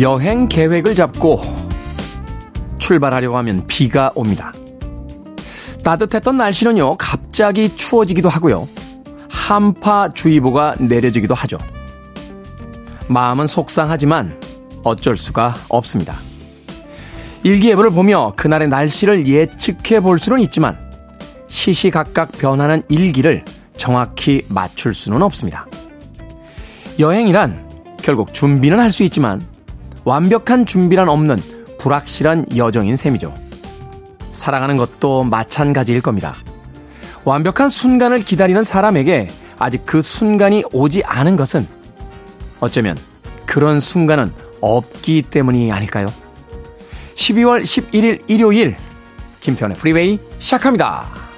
여행 0.00 0.48
계획을 0.48 0.94
잡고 0.94 1.40
출발하려고 2.78 3.36
하면 3.38 3.66
비가 3.66 4.10
옵니다. 4.14 4.52
따뜻했던 5.82 6.36
날씨는요, 6.36 6.96
갑자기 6.96 7.74
추워지기도 7.74 8.28
하고요. 8.28 8.68
한파주의보가 9.28 10.76
내려지기도 10.80 11.34
하죠. 11.34 11.58
마음은 13.08 13.46
속상하지만 13.46 14.40
어쩔 14.84 15.16
수가 15.16 15.54
없습니다. 15.68 16.16
일기예보를 17.42 17.90
보며 17.90 18.32
그날의 18.36 18.68
날씨를 18.68 19.26
예측해 19.26 20.00
볼 20.00 20.18
수는 20.18 20.40
있지만 20.40 20.78
시시각각 21.48 22.32
변하는 22.32 22.82
일기를 22.88 23.44
정확히 23.76 24.42
맞출 24.48 24.94
수는 24.94 25.20
없습니다. 25.22 25.66
여행이란 26.98 27.68
결국 28.02 28.32
준비는 28.32 28.78
할 28.78 28.92
수 28.92 29.02
있지만 29.02 29.44
완벽한 30.04 30.66
준비란 30.66 31.08
없는 31.08 31.38
불확실한 31.78 32.56
여정인 32.56 32.96
셈이죠. 32.96 33.34
살아가는 34.32 34.76
것도 34.76 35.24
마찬가지일 35.24 36.00
겁니다. 36.00 36.34
완벽한 37.24 37.68
순간을 37.68 38.20
기다리는 38.20 38.62
사람에게 38.62 39.28
아직 39.58 39.82
그 39.84 40.00
순간이 40.00 40.64
오지 40.72 41.04
않은 41.04 41.36
것은 41.36 41.66
어쩌면 42.60 42.96
그런 43.46 43.80
순간은 43.80 44.32
없기 44.60 45.22
때문이 45.22 45.72
아닐까요? 45.72 46.06
12월 47.14 47.62
11일 47.62 48.22
일요일 48.28 48.76
김태현의 49.40 49.76
프리웨이 49.76 50.18
시작합니다. 50.38 51.29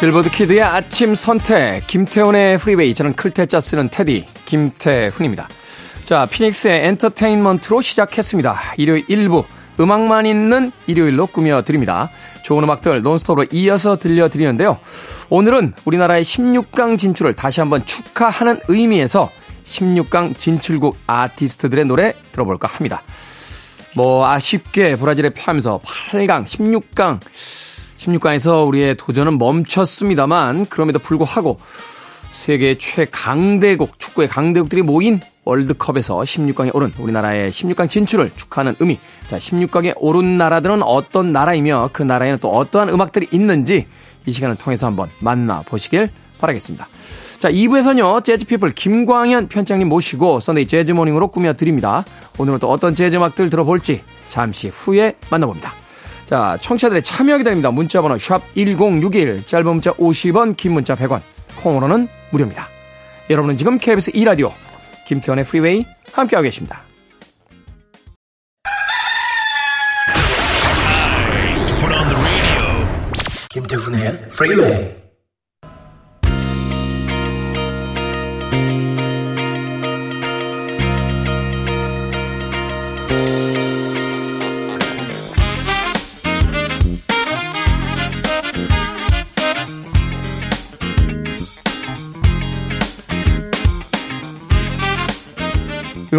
빌보드 0.00 0.30
kid의 0.30 0.62
아침 0.62 1.16
선택, 1.16 1.84
김태훈의 1.88 2.58
Freeway. 2.58 2.94
저는 2.94 3.14
클 3.14 3.34
태 3.34 3.48
자 3.48 3.58
쓰는 3.58 3.88
테디, 3.88 4.26
김태훈입니다. 4.44 5.48
자, 6.04 6.24
피닉스의 6.30 6.86
Entertainment로 6.86 7.80
시작했습니다. 7.80 8.56
일요일 8.76 9.04
1부, 9.06 9.44
음악만 9.80 10.24
있는 10.24 10.70
일요일로 10.86 11.26
꾸며드립니다. 11.26 12.10
좋은 12.44 12.62
음악들 12.62 13.02
논스톱으로 13.02 13.48
이어서 13.50 13.96
들려드리는데요. 13.96 14.78
오늘은 15.30 15.74
우리나라의 15.84 16.22
16강 16.22 16.96
진출을 16.96 17.34
다시 17.34 17.58
한번 17.58 17.84
축하하는 17.84 18.60
의미에서 18.68 19.32
16강 19.64 20.38
진출국 20.38 20.96
아티스트들의 21.08 21.84
노래 21.86 22.14
들어볼까 22.30 22.68
합니다. 22.68 23.02
뭐, 23.96 24.28
아쉽게 24.28 24.94
브라질에 24.94 25.30
패하면서 25.30 25.80
8강, 25.84 26.44
16강, 26.44 27.18
16강에서 27.98 28.66
우리의 28.66 28.96
도전은 28.96 29.38
멈췄습니다만 29.38 30.66
그럼에도 30.66 30.98
불구하고 30.98 31.58
세계 32.30 32.76
최강대국 32.76 33.98
축구의 33.98 34.28
강대국들이 34.28 34.82
모인 34.82 35.20
월드컵에서 35.44 36.18
16강에 36.18 36.74
오른 36.74 36.92
우리나라의 36.98 37.50
16강 37.50 37.88
진출을 37.88 38.30
축하하는 38.36 38.76
의미. 38.80 39.00
자, 39.26 39.38
16강에 39.38 39.94
오른 39.96 40.36
나라들은 40.36 40.82
어떤 40.82 41.32
나라이며 41.32 41.90
그 41.92 42.02
나라에는 42.02 42.38
또 42.38 42.50
어떠한 42.50 42.90
음악들이 42.90 43.28
있는지 43.32 43.86
이 44.26 44.30
시간을 44.30 44.56
통해서 44.56 44.86
한번 44.86 45.08
만나 45.20 45.62
보시길 45.62 46.10
바라겠습니다. 46.38 46.86
자, 47.38 47.50
2부에서는요, 47.50 48.22
재즈피플 48.24 48.70
김광현 48.72 49.48
편집장님 49.48 49.88
모시고 49.88 50.40
Sunday 50.40 50.66
Jazz 50.66 50.83
Morning으로 50.83 51.28
꾸며드립니다. 51.28 52.04
오늘은 52.36 52.58
또 52.58 52.70
어떤 52.70 52.94
재즈 52.94 53.16
음악들 53.16 53.48
들어볼지 53.48 54.02
잠시 54.28 54.68
후에 54.68 55.14
만나봅니다. 55.30 55.87
자, 56.28 56.58
청취자들의 56.60 57.00
참여 57.00 57.38
기다립니다. 57.38 57.70
문자번호 57.70 58.18
샵 58.18 58.42
1061, 58.54 59.46
짧은 59.46 59.66
문자 59.66 59.92
50원, 59.94 60.58
긴 60.58 60.72
문자 60.72 60.94
100원, 60.94 61.22
콩으로는 61.56 62.06
무료입니다. 62.28 62.68
여러분은 63.30 63.56
지금 63.56 63.78
KBS 63.78 64.12
2라디오 64.12 64.52
김태훈의 65.06 65.46
프리웨이 65.46 65.86
함께하고 66.12 66.42
계십니다. 66.42 66.82
김태훈의 73.48 74.28
프리웨이 74.28 75.07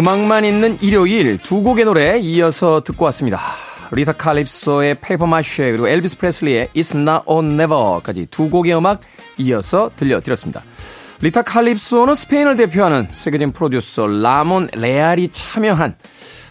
음악만 0.00 0.46
있는 0.46 0.78
일요일 0.80 1.36
두 1.36 1.62
곡의 1.62 1.84
노래 1.84 2.18
이어서 2.20 2.80
듣고 2.82 3.04
왔습니다. 3.06 3.38
리타 3.92 4.14
칼립소의 4.14 4.96
Paper 5.02 5.26
Mache 5.26 5.72
그리고 5.72 5.88
엘비스 5.88 6.16
프레슬리의 6.16 6.68
It's 6.68 6.96
Now 6.96 7.24
or 7.26 7.46
Never까지 7.46 8.24
두 8.30 8.48
곡의 8.48 8.74
음악 8.74 9.02
이어서 9.36 9.90
들려드렸습니다. 9.96 10.64
리타 11.20 11.42
칼립소는 11.42 12.14
스페인을 12.14 12.56
대표하는 12.56 13.08
세계적인 13.12 13.52
프로듀서 13.52 14.06
라몬 14.06 14.70
레알이 14.72 15.28
참여한 15.28 15.94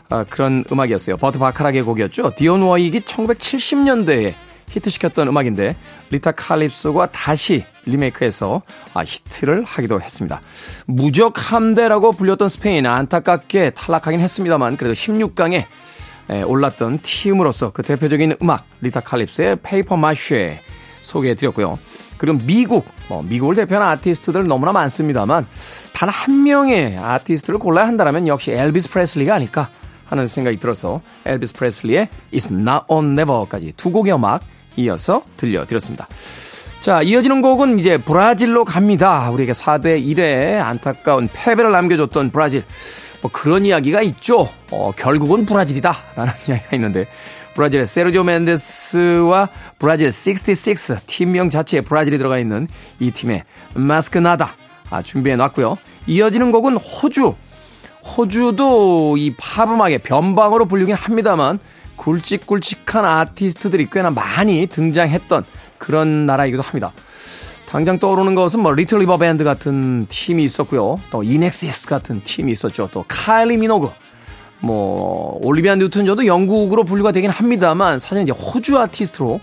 아, 0.10 0.26
그런 0.30 0.64
음악이었어요. 0.72 1.18
버트 1.18 1.40
바카락의 1.40 1.82
곡이었죠. 1.82 2.34
디온 2.36 2.62
워익이 2.62 3.00
1970년대에 3.00 4.36
히트시켰던 4.70 5.28
음악인데 5.28 5.76
리타 6.12 6.32
칼립소가 6.34 7.12
다시 7.12 7.66
리메이크해서 7.86 8.62
아, 8.94 9.04
히트를 9.04 9.64
하기도 9.64 10.02
했습니다. 10.02 10.42
무적 10.86 11.34
함대라고 11.52 12.12
불렸던 12.14 12.50
스페인 12.50 12.86
안타깝게 12.86 13.72
탈락하긴 13.72 14.20
했습니다만 14.20 14.78
그래도 14.78 14.94
16강에 14.94 15.66
올랐던 16.46 17.00
팀으로서 17.02 17.72
그 17.72 17.82
대표적인 17.82 18.36
음악 18.42 18.66
리타 18.82 19.00
칼립소의 19.02 19.58
Paper 19.64 19.98
Mache 19.98 20.62
소개해드렸고요. 21.02 21.80
그리고 22.18 22.38
미국, 22.46 22.86
뭐 23.08 23.24
미국을 23.24 23.56
대표하는 23.56 23.88
아티스트들 23.94 24.46
너무나 24.46 24.74
많습니다만 24.74 25.48
단 25.94 26.10
한 26.10 26.44
명의 26.44 26.98
아티스트를 26.98 27.60
골라야 27.60 27.88
한다면 27.88 28.28
역시 28.28 28.52
엘비스 28.52 28.90
프레슬리가 28.90 29.36
아닐까 29.36 29.70
하는 30.06 30.28
생각이 30.28 30.58
들어서 30.60 31.02
엘비스 31.26 31.54
프레슬리의 31.54 32.10
It's 32.34 32.52
Now 32.52 32.86
Or 32.90 33.12
Never까지 33.18 33.74
두 33.78 33.92
곡의 33.92 34.14
음악 34.14 34.42
이어서 34.80 35.24
들려드렸습니다. 35.38 36.08
자, 36.80 37.02
이어지는 37.02 37.42
곡은 37.42 37.78
이제 37.80 37.98
브라질로 37.98 38.64
갑니다. 38.64 39.30
우리에게 39.32 39.52
4대 39.52 40.02
1의 40.02 40.62
안타까운 40.62 41.28
패배를 41.32 41.72
남겨줬던 41.72 42.32
브라질. 42.32 42.64
뭐 43.22 43.30
그런 43.32 43.66
이야기가 43.66 44.02
있죠. 44.02 44.50
어, 44.72 44.92
결국은 44.96 45.46
브라질이다. 45.46 45.96
라는 46.16 46.34
이야기가 46.48 46.76
있는데. 46.78 47.08
브라질의 47.56 47.88
세르조 47.88 48.24
멘데스와 48.24 49.50
브라질 49.80 50.08
66 50.08 51.06
팀명 51.08 51.50
자체에 51.50 51.82
브라질이 51.82 52.18
들어가 52.18 52.38
있는 52.38 52.68
이 53.00 53.12
팀의 53.12 53.44
마스크나다 53.74 54.56
아, 54.90 55.02
준비해 55.02 55.36
놨고요. 55.36 55.78
이어지는 56.08 56.54
곡은 56.54 56.78
호주. 56.78 57.36
호주도 58.16 59.18
이 59.18 59.34
팝음악의 59.36 60.00
변방으로 60.00 60.66
불리긴 60.66 60.96
합니다만 60.96 61.60
굵직굵직한 62.00 63.04
아티스트들이 63.04 63.90
꽤나 63.92 64.10
많이 64.10 64.66
등장했던 64.68 65.44
그런 65.78 66.26
나라이기도 66.26 66.64
합니다. 66.64 66.94
당장 67.68 68.00
떠오르는 68.00 68.36
것은 68.36 68.62
뭐 68.62 68.72
Little 68.72 69.00
River 69.00 69.18
Band 69.18 69.44
같은 69.44 70.08
팀이 70.08 70.44
있었고요. 70.44 71.00
또 71.12 71.24
INXS 71.24 71.88
같은 71.88 72.24
팀이 72.24 72.52
있었죠. 72.54 72.90
또 72.92 73.06
카일리 73.08 73.58
미노그, 73.58 73.92
뭐 74.62 75.38
올리비아 75.44 75.76
뉴튼 75.76 76.06
존도 76.06 76.26
영국으로 76.26 76.84
분류가 76.84 77.12
되긴 77.12 77.30
합니다만 77.30 78.00
사실 78.00 78.24
이제 78.24 78.32
호주 78.32 78.80
아티스트로 78.80 79.40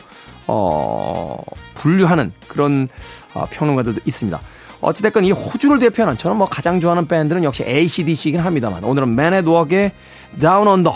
어 0.48 1.38
분류하는 1.74 2.32
그런 2.48 2.88
어, 3.34 3.46
평론가들도 3.50 4.00
있습니다. 4.04 4.40
어찌됐건 4.80 5.24
이 5.24 5.30
호주를 5.30 5.78
대표하는 5.78 6.16
저는 6.16 6.36
뭐 6.36 6.46
가장 6.46 6.80
좋아하는 6.80 7.06
밴드는 7.06 7.44
역시 7.44 7.64
ACDC이긴 7.66 8.40
합니다만 8.40 8.82
오늘은 8.82 9.14
Men 9.14 9.36
at 9.36 9.50
Work의 9.50 9.92
Down 10.40 10.68
Under 10.68 10.94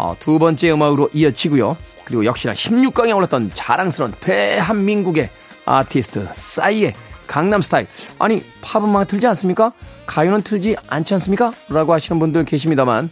어, 0.00 0.16
두 0.18 0.38
번째 0.38 0.70
음악으로 0.70 1.10
이어지고요. 1.12 1.76
그리고 2.04 2.24
역시나 2.24 2.54
16강에 2.54 3.14
올랐던 3.14 3.50
자랑스러운 3.52 4.12
대한민국의 4.18 5.28
아티스트 5.66 6.26
싸이의 6.32 6.94
강남스타일. 7.26 7.86
아니 8.18 8.42
팝음악 8.62 9.06
틀지 9.08 9.26
않습니까? 9.26 9.72
가요는 10.06 10.40
틀지 10.40 10.76
않지 10.88 11.14
않습니까? 11.14 11.52
라고 11.68 11.92
하시는 11.92 12.18
분들 12.18 12.46
계십니다만 12.46 13.10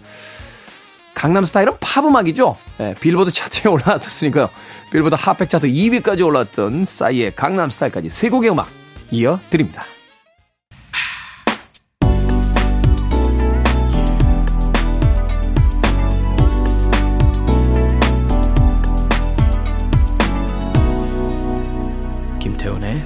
강남스타일은 1.12 1.75
팝음악이죠. 1.79 2.56
네, 2.79 2.94
빌보드 2.99 3.32
차트에 3.32 3.69
올라왔었으니까요. 3.70 4.49
빌보드 4.91 5.14
핫백 5.19 5.50
차트 5.50 5.69
2위까지 5.69 6.25
올랐던 6.25 6.87
싸이의 6.87 7.34
강남스타일까지 7.34 8.08
세 8.08 8.31
곡의 8.31 8.50
음악 8.50 8.69
이어드립니다. 9.11 9.84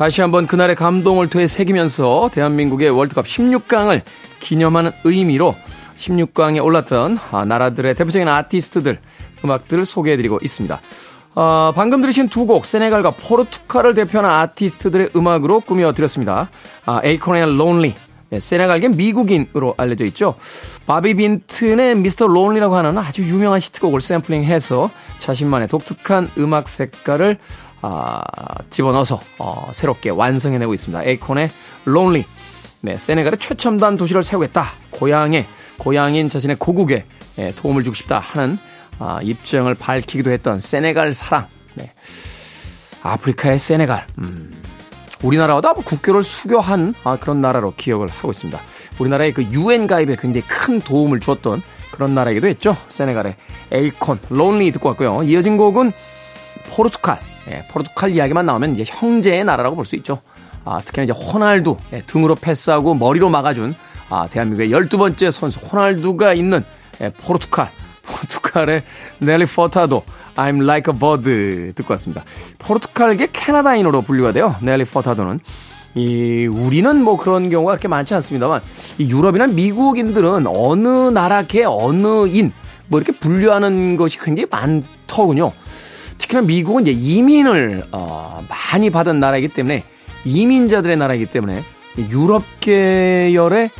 다시 0.00 0.22
한번 0.22 0.46
그날의 0.46 0.76
감동을 0.76 1.28
되새기면서 1.28 2.30
대한민국의 2.32 2.88
월드컵 2.88 3.26
16강을 3.26 4.00
기념하는 4.40 4.92
의미로 5.04 5.54
16강에 5.98 6.64
올랐던 6.64 7.18
아, 7.30 7.44
나라들의 7.44 7.94
대표적인 7.94 8.26
아티스트들 8.26 8.98
음악들을 9.44 9.84
소개해드리고 9.84 10.38
있습니다. 10.42 10.80
어, 11.34 11.72
방금 11.74 12.00
들으신 12.00 12.30
두 12.30 12.46
곡 12.46 12.64
세네갈과 12.64 13.10
포르투갈을 13.10 13.92
대표하는 13.92 14.30
아티스트들의 14.30 15.10
음악으로 15.14 15.60
꾸며드렸습니다. 15.60 16.48
아, 16.86 17.02
에이콘의 17.04 17.42
Lonely 17.42 17.94
네, 18.30 18.40
세네갈계 18.40 18.88
미국인으로 18.88 19.74
알려져 19.76 20.06
있죠. 20.06 20.34
바비 20.86 21.14
빈튼의 21.14 21.96
미스터 21.96 22.26
론리라고 22.26 22.74
하는 22.74 22.96
아주 22.96 23.22
유명한 23.22 23.60
히트곡을 23.60 24.00
샘플링해서 24.00 24.90
자신만의 25.18 25.68
독특한 25.68 26.30
음악 26.38 26.68
색깔을 26.68 27.36
아, 27.82 28.22
집어넣어서 28.70 29.20
어, 29.38 29.70
새롭게 29.72 30.10
완성해내고 30.10 30.74
있습니다. 30.74 31.04
에이콘의 31.04 31.50
론리. 31.84 32.24
네, 32.82 32.96
세네갈의 32.98 33.38
최첨단 33.38 33.96
도시를 33.96 34.22
세우겠다. 34.22 34.66
고향에 34.90 35.46
고향인 35.78 36.28
자신의 36.28 36.56
고국에 36.56 37.04
예, 37.38 37.52
도움을 37.54 37.84
주고 37.84 37.94
싶다 37.94 38.18
하는 38.18 38.58
아, 38.98 39.20
입장을 39.22 39.72
밝히기도 39.74 40.30
했던 40.30 40.60
세네갈 40.60 41.14
사랑. 41.14 41.46
네. 41.74 41.92
아프리카의 43.02 43.58
세네갈. 43.58 44.06
음. 44.18 44.62
우리나라보다 45.22 45.74
국교를 45.74 46.22
수교한 46.22 46.94
아, 47.04 47.16
그런 47.16 47.40
나라로 47.40 47.74
기억을 47.76 48.08
하고 48.08 48.30
있습니다. 48.30 48.60
우리나라의 48.98 49.32
그 49.32 49.42
유엔 49.44 49.86
가입에 49.86 50.16
굉장히 50.16 50.46
큰 50.46 50.80
도움을 50.80 51.20
주었던 51.20 51.62
그런 51.90 52.14
나라이기도 52.14 52.48
했죠. 52.48 52.76
세네갈의 52.88 53.36
에이콘, 53.72 54.18
Lonely 54.30 54.72
듣고 54.72 54.90
왔고요. 54.90 55.22
이어진 55.22 55.56
곡은 55.56 55.92
포르투갈. 56.70 57.20
예, 57.50 57.62
포르투갈 57.68 58.10
이야기만 58.14 58.46
나오면 58.46 58.74
이제 58.76 58.84
형제의 58.86 59.44
나라라고 59.44 59.76
볼 59.76 59.84
수 59.84 59.96
있죠. 59.96 60.20
아, 60.64 60.80
특히나 60.84 61.04
이제 61.04 61.12
호날두 61.12 61.76
예, 61.92 62.02
등으로 62.02 62.34
패스하고 62.34 62.94
머리로 62.94 63.28
막아준 63.30 63.74
아, 64.08 64.26
대한민국의 64.28 64.70
12번째 64.70 65.30
선수 65.30 65.58
호날두가 65.60 66.34
있는 66.34 66.62
예, 67.00 67.10
포르투갈. 67.10 67.70
포르투갈의 68.10 68.82
넬리 69.18 69.46
포타도 69.46 70.02
I'm 70.36 70.62
like 70.62 70.92
a 70.92 70.98
bird 70.98 71.72
듣고 71.74 71.92
왔습니다. 71.92 72.24
포르투갈계 72.58 73.28
캐나다인으로 73.32 74.02
분류가 74.02 74.32
돼요. 74.32 74.56
넬리 74.60 74.84
포타도는. 74.84 75.40
이, 75.96 76.46
우리는 76.46 77.02
뭐 77.02 77.16
그런 77.16 77.50
경우가 77.50 77.72
그렇게 77.72 77.88
많지 77.88 78.14
않습니다만, 78.14 78.60
이 78.98 79.10
유럽이나 79.10 79.48
미국인들은 79.48 80.46
어느 80.46 80.88
나라계 80.88 81.64
어느 81.64 82.28
인, 82.28 82.52
뭐 82.86 83.00
이렇게 83.00 83.16
분류하는 83.18 83.96
것이 83.96 84.18
굉장히 84.20 84.46
많더군요. 84.50 85.52
특히나 86.20 86.42
미국은 86.42 86.86
이제 86.86 86.92
이민을, 86.92 87.84
어, 87.92 88.44
많이 88.48 88.90
받은 88.90 89.18
나라이기 89.18 89.48
때문에, 89.48 89.82
이민자들의 90.24 90.96
나라이기 90.96 91.26
때문에, 91.26 91.64
유럽 92.10 92.44
계열의, 92.60 93.70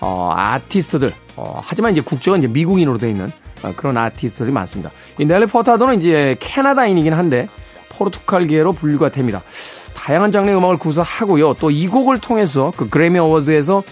어, 0.00 0.32
아티스트들, 0.34 1.12
어, 1.36 1.60
하지만 1.62 1.92
이제 1.92 2.00
국적은 2.00 2.40
이제 2.40 2.48
미국인으로 2.48 2.98
되어 2.98 3.10
있는 3.10 3.30
아, 3.62 3.72
그런 3.76 3.96
아티스트들이 3.98 4.50
많습니다. 4.52 4.90
이 5.18 5.26
넬리 5.26 5.44
포타도는 5.46 5.98
이제 5.98 6.34
캐나다인이긴 6.40 7.12
한데 7.12 7.48
포르투갈계로 7.90 8.72
분류가 8.72 9.10
됩니다. 9.10 9.42
다양한 9.94 10.32
장르의 10.32 10.56
음악을 10.56 10.78
구사하고요. 10.78 11.54
또 11.54 11.70
이 11.70 11.86
곡을 11.86 12.18
통해서 12.20 12.72
그 12.74 12.88
그래미 12.88 13.18
어워즈에서 13.18 13.82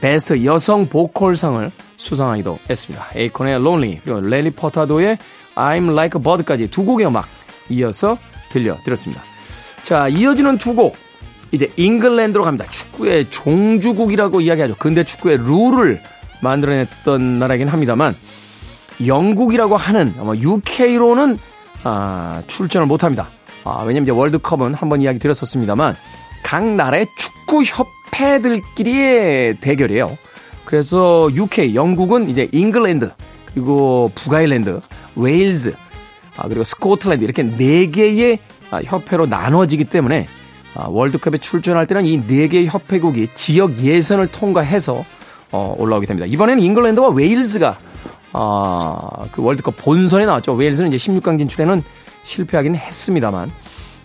베스트 0.00 0.44
여성 0.44 0.88
보컬상을 0.88 1.70
수상하기도 1.96 2.58
했습니다. 2.68 3.06
에이콘의 3.14 3.54
Lonely 3.54 4.00
그리고 4.02 4.20
렐리 4.20 4.50
포타도의 4.50 5.16
I'm 5.54 5.92
Like 5.92 6.18
a 6.18 6.22
Bird까지 6.24 6.68
두 6.70 6.84
곡의 6.84 7.06
음악 7.06 7.26
이어서 7.68 8.18
들려드렸습니다. 8.50 9.22
자 9.82 10.08
이어지는 10.08 10.58
두 10.58 10.74
곡 10.74 10.96
이제 11.52 11.70
잉글랜드로 11.76 12.44
갑니다. 12.44 12.64
축구의 12.70 13.28
종주국이라고 13.30 14.40
이야기하죠. 14.40 14.74
근대 14.78 15.04
축구의 15.04 15.36
룰을 15.38 16.00
만들어냈던 16.42 17.38
나라이긴 17.38 17.68
합니다만 17.68 18.16
영국이라고 19.06 19.76
하는 19.76 20.14
UK로는 20.42 21.38
아, 21.84 22.42
출전을 22.46 22.86
못합니다. 22.86 23.28
아, 23.64 23.82
왜냐면 23.82 24.04
이제 24.04 24.12
월드컵은 24.12 24.74
한번 24.74 25.02
이야기 25.02 25.18
드렸었습니다만 25.18 25.94
각 26.42 26.64
나라의 26.64 27.06
축구 27.16 27.62
협회들끼리의 27.64 29.58
대결이에요. 29.60 30.16
그래서 30.64 31.28
UK 31.34 31.74
영국은 31.74 32.30
이제 32.30 32.48
잉글랜드 32.52 33.10
그리고 33.52 34.10
북아일랜드, 34.14 34.80
웨일즈 35.16 35.74
아, 35.74 35.81
그리고 36.48 36.64
스코틀랜드 36.64 37.24
이렇게 37.24 37.42
네 37.42 37.90
개의 37.90 38.38
아, 38.70 38.80
협회로 38.84 39.26
나눠지기 39.26 39.84
때문에 39.84 40.26
아, 40.74 40.86
월드컵에 40.88 41.38
출전할 41.38 41.86
때는 41.86 42.06
이 42.06 42.16
네 42.26 42.48
개의 42.48 42.66
협회국이 42.66 43.28
지역 43.34 43.78
예선을 43.78 44.28
통과해서 44.28 45.04
어, 45.50 45.74
올라오게 45.78 46.06
됩니다. 46.06 46.26
이번에는 46.26 46.62
잉글랜드와 46.62 47.10
웨일즈가 47.10 47.76
어, 48.32 49.26
그 49.32 49.42
월드컵 49.42 49.76
본선에 49.76 50.24
나왔죠. 50.24 50.54
웨일즈는 50.54 50.92
이제 50.92 50.96
16강 51.12 51.38
진출에는 51.38 51.82
실패하긴 52.24 52.74
했습니다,만. 52.76 53.50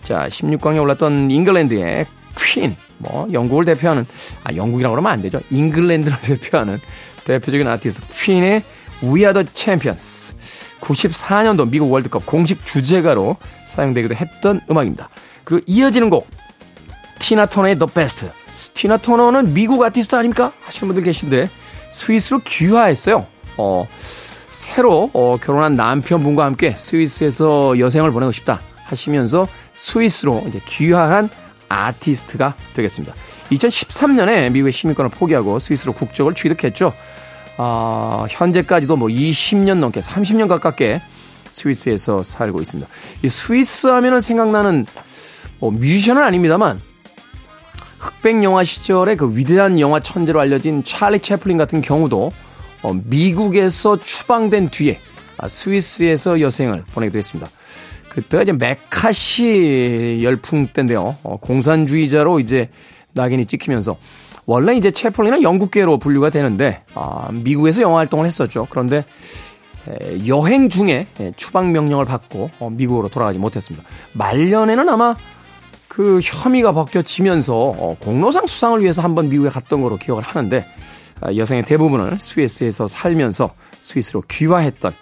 자, 0.02 0.26
16강에 0.28 0.80
올랐던 0.82 1.30
잉글랜드의 1.30 2.06
퀸, 2.36 2.76
뭐, 2.98 3.26
영국을 3.32 3.64
대표하는, 3.64 4.06
아, 4.44 4.54
영국이라고 4.54 4.92
그러면 4.94 5.12
안 5.12 5.22
되죠. 5.22 5.40
잉글랜드를 5.50 6.18
대표하는 6.22 6.78
대표적인 7.24 7.66
아티스트 7.66 8.02
퀸의 8.12 8.62
We 9.02 9.20
Are 9.22 9.32
the 9.32 9.46
Champions. 9.54 10.34
94년도 10.80 11.70
미국 11.70 11.90
월드컵 11.90 12.26
공식 12.26 12.64
주제가로 12.64 13.36
사용되기도 13.66 14.14
했던 14.14 14.60
음악입니다. 14.70 15.08
그리고 15.44 15.64
이어지는 15.66 16.10
곡, 16.10 16.26
티나 17.18 17.46
터너의 17.46 17.78
The 17.78 17.92
Best. 17.92 18.26
티나 18.74 18.96
터너는 18.96 19.54
미국 19.54 19.82
아티스트 19.82 20.14
아닙니까? 20.14 20.52
하시는 20.60 20.88
분들 20.88 21.02
계신데, 21.04 21.48
스위스로 21.90 22.40
귀화했어요. 22.44 23.26
어, 23.56 23.88
새로 24.48 25.10
어, 25.12 25.36
결혼한 25.42 25.76
남편분과 25.76 26.44
함께 26.44 26.74
스위스에서 26.76 27.78
여생을 27.78 28.10
보내고 28.10 28.32
싶다 28.32 28.60
하시면서 28.84 29.46
스위스로 29.74 30.44
이제 30.48 30.60
귀화한 30.66 31.28
아티스트가 31.68 32.54
되겠습니다. 32.74 33.14
2013년에 33.50 34.50
미국의 34.50 34.72
시민권을 34.72 35.10
포기하고 35.10 35.58
스위스로 35.58 35.92
국적을 35.92 36.34
취득했죠. 36.34 36.92
어, 37.58 38.26
현재까지도 38.30 38.96
뭐 38.96 39.08
20년 39.08 39.78
넘게 39.78 40.00
30년 40.00 40.48
가깝게 40.48 41.02
스위스에서 41.50 42.22
살고 42.22 42.62
있습니다. 42.62 42.88
이 43.22 43.28
스위스 43.28 43.88
하면은 43.88 44.20
생각나는 44.20 44.86
뭐 45.58 45.70
뮤지션은 45.72 46.22
아닙니다만 46.22 46.80
흑백 47.98 48.44
영화 48.44 48.62
시절에 48.62 49.16
그 49.16 49.36
위대한 49.36 49.80
영화 49.80 49.98
천재로 49.98 50.38
알려진 50.38 50.84
찰리 50.84 51.18
채플린 51.18 51.58
같은 51.58 51.82
경우도 51.82 52.30
어, 52.82 52.92
미국에서 53.04 54.00
추방된 54.00 54.68
뒤에 54.68 55.00
아, 55.36 55.48
스위스에서 55.48 56.40
여생을 56.40 56.84
보내기도 56.92 57.18
했습니다. 57.18 57.50
그때가 58.08 58.42
이제 58.44 58.52
메카시 58.52 60.20
열풍 60.22 60.68
때인데요. 60.68 61.16
어, 61.24 61.36
공산주의자로 61.40 62.38
이제 62.38 62.70
낙인이 63.14 63.46
찍히면서 63.46 63.96
원래 64.48 64.74
이제 64.74 64.90
채플린은 64.90 65.42
영국계로 65.42 65.98
분류가 65.98 66.30
되는데 66.30 66.82
아, 66.94 67.28
미국에서 67.30 67.82
영화 67.82 67.98
활동을 67.98 68.24
했었죠. 68.24 68.66
그런데 68.70 69.04
에, 69.86 70.26
여행 70.26 70.70
중에 70.70 71.06
에, 71.20 71.32
추방 71.36 71.70
명령을 71.70 72.06
받고 72.06 72.50
어, 72.58 72.70
미국으로 72.70 73.08
돌아가지 73.08 73.38
못했습니다. 73.38 73.86
말년에는 74.14 74.88
아마 74.88 75.14
그 75.86 76.20
혐의가 76.22 76.72
벗겨지면서 76.72 77.54
어, 77.54 77.96
공로상 78.00 78.46
수상을 78.46 78.80
위해서 78.80 79.02
한번 79.02 79.28
미국에 79.28 79.50
갔던 79.50 79.82
거로 79.82 79.98
기억을 79.98 80.22
하는데 80.22 80.64
아, 81.20 81.34
여성의 81.36 81.64
대부분을 81.66 82.18
스위스에서 82.18 82.86
살면서 82.88 83.52
스위스로 83.82 84.22
귀화했던 84.28 84.92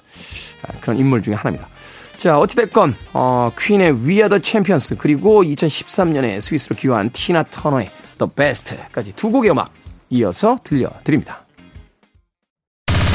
아, 0.63 0.73
그런 0.81 0.99
인물 0.99 1.23
중에 1.23 1.35
하나입니다. 1.35 1.69
자, 2.17 2.37
어찌됐건, 2.41 2.97
어, 3.13 3.53
퀸의 3.57 3.95
the 3.95 4.41
Champions, 4.43 4.97
그리고 4.97 5.45
2013년에 5.45 6.41
스위스로 6.41 6.75
귀화한 6.75 7.11
티나 7.13 7.45
터너의 7.45 7.91
The 8.19 8.31
Best까지 8.35 9.13
두 9.15 9.31
곡의 9.31 9.51
음악 9.51 9.71
이어서 10.11 10.57
들려드립니다. 10.63 11.45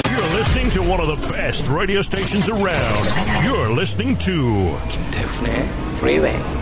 You're 0.06 0.36
listening 0.36 0.72
to 0.74 0.82
one 0.84 1.00
of 1.00 1.08
the 1.08 1.32
best 1.32 1.68
radio 1.72 2.00
stations 2.00 2.50
around. 2.52 3.08
You're 3.46 3.72
listening 3.72 4.18
to 4.26 4.78
김태훈의 4.90 5.54
Freeway. 5.98 6.62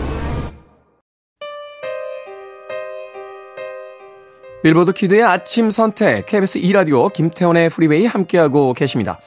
빌보드 4.62 4.92
키드의 4.92 5.22
아침 5.22 5.70
선택, 5.70 6.26
KBS 6.26 6.60
2라디오 6.60 7.10
김태훈의 7.12 7.70
프리웨이 7.70 8.04
함께하고 8.04 8.74
계십니다. 8.74 9.18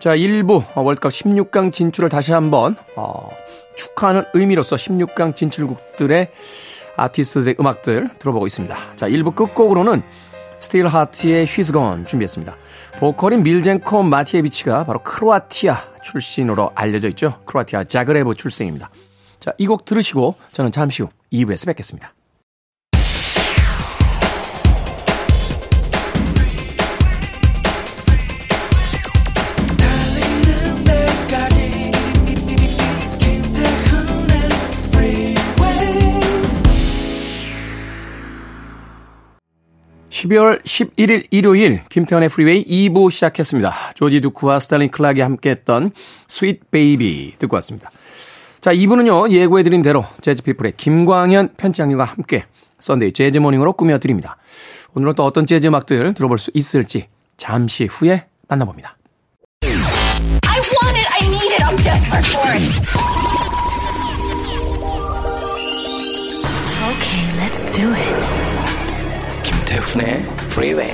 자, 0.00 0.16
1부 0.16 0.64
월드컵 0.74 1.10
16강 1.10 1.72
진출을 1.72 2.08
다시 2.08 2.32
한번 2.32 2.74
어, 2.96 3.28
축하하는 3.76 4.24
의미로서 4.32 4.76
16강 4.76 5.36
진출국들의 5.36 6.28
아티스트들의 6.96 7.56
음악들 7.60 8.10
들어보고 8.18 8.46
있습니다. 8.46 8.76
자, 8.96 9.08
1부 9.08 9.34
끝곡으로는 9.34 10.02
Steelheart의 10.60 11.46
She's 11.46 11.72
Gone 11.72 12.06
준비했습니다. 12.06 12.56
보컬인 12.98 13.42
밀젠코 13.42 14.02
마티에비치가 14.04 14.84
바로 14.84 15.02
크로아티아 15.02 15.94
출신으로 16.02 16.70
알려져 16.74 17.08
있죠. 17.08 17.38
크로아티아 17.46 17.84
자그레브 17.84 18.34
출생입니다. 18.34 18.90
자, 19.40 19.52
이 19.58 19.66
곡 19.66 19.84
들으시고 19.84 20.36
저는 20.52 20.70
잠시 20.70 21.02
후 21.02 21.08
2부에서 21.32 21.66
뵙겠습니다. 21.66 22.14
12월 40.22 40.62
11일 40.62 41.26
일요일 41.30 41.82
김태훈의 41.88 42.28
프리웨이 42.28 42.64
2부 42.64 43.10
시작했습니다. 43.10 43.92
조지 43.94 44.20
듀크와 44.20 44.60
스탠리 44.60 44.90
클락이 44.90 45.20
함께했던 45.20 45.90
Sweet 46.28 46.70
Baby 46.70 47.36
듣고 47.38 47.56
왔습니다. 47.56 47.90
자 48.60 48.72
2부는요 48.72 49.32
예고해드린 49.32 49.82
대로 49.82 50.04
재즈피플의 50.20 50.74
김광현 50.76 51.54
편집장님과 51.56 52.04
함께 52.04 52.44
Sunday 52.78 53.12
Jazz 53.12 53.38
Morning으로 53.38 53.72
꾸며드립니다. 53.72 54.36
오늘은 54.94 55.14
또 55.14 55.24
어떤 55.24 55.46
재즈 55.46 55.66
음악들 55.66 56.14
들어볼 56.14 56.38
수 56.38 56.50
있을지 56.54 57.06
잠시 57.36 57.86
후에 57.86 58.26
만나봅니다. 58.48 58.96
Okay, 66.92 67.22
let's 67.38 67.64
do 67.72 67.88
it. 67.88 68.41
임백천의 69.72 70.26
프리웨이. 70.50 70.92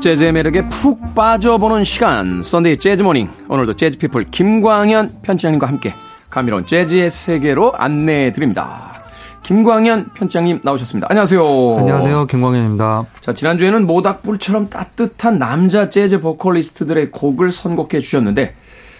재즈의 0.00 0.32
매력에 0.32 0.68
푹 0.68 1.14
빠져보는 1.14 1.84
시간. 1.84 2.42
Sunday 2.42 2.76
Jazz 2.76 3.02
Morning 3.02 3.30
오늘도 3.48 3.74
재즈피플 3.74 4.30
김광현 4.30 5.22
편집장님과 5.22 5.66
함께 5.66 5.94
감미로운 6.30 6.66
재즈의 6.66 7.10
세계로 7.10 7.72
안내해 7.74 8.32
드립니다. 8.32 8.92
김광현 9.42 10.10
편장님 10.12 10.60
나오셨습니다. 10.62 11.06
안녕하세요. 11.08 11.42
안녕하세요. 11.78 12.26
김광현입니다. 12.26 13.06
자, 13.20 13.32
지난주에는 13.32 13.86
모닥불처럼 13.86 14.68
따뜻한 14.68 15.38
남자 15.38 15.88
재즈 15.88 16.20
보컬리스트들의 16.20 17.10
곡을 17.10 17.50
선곡해 17.50 18.00
주셨는데 18.00 18.54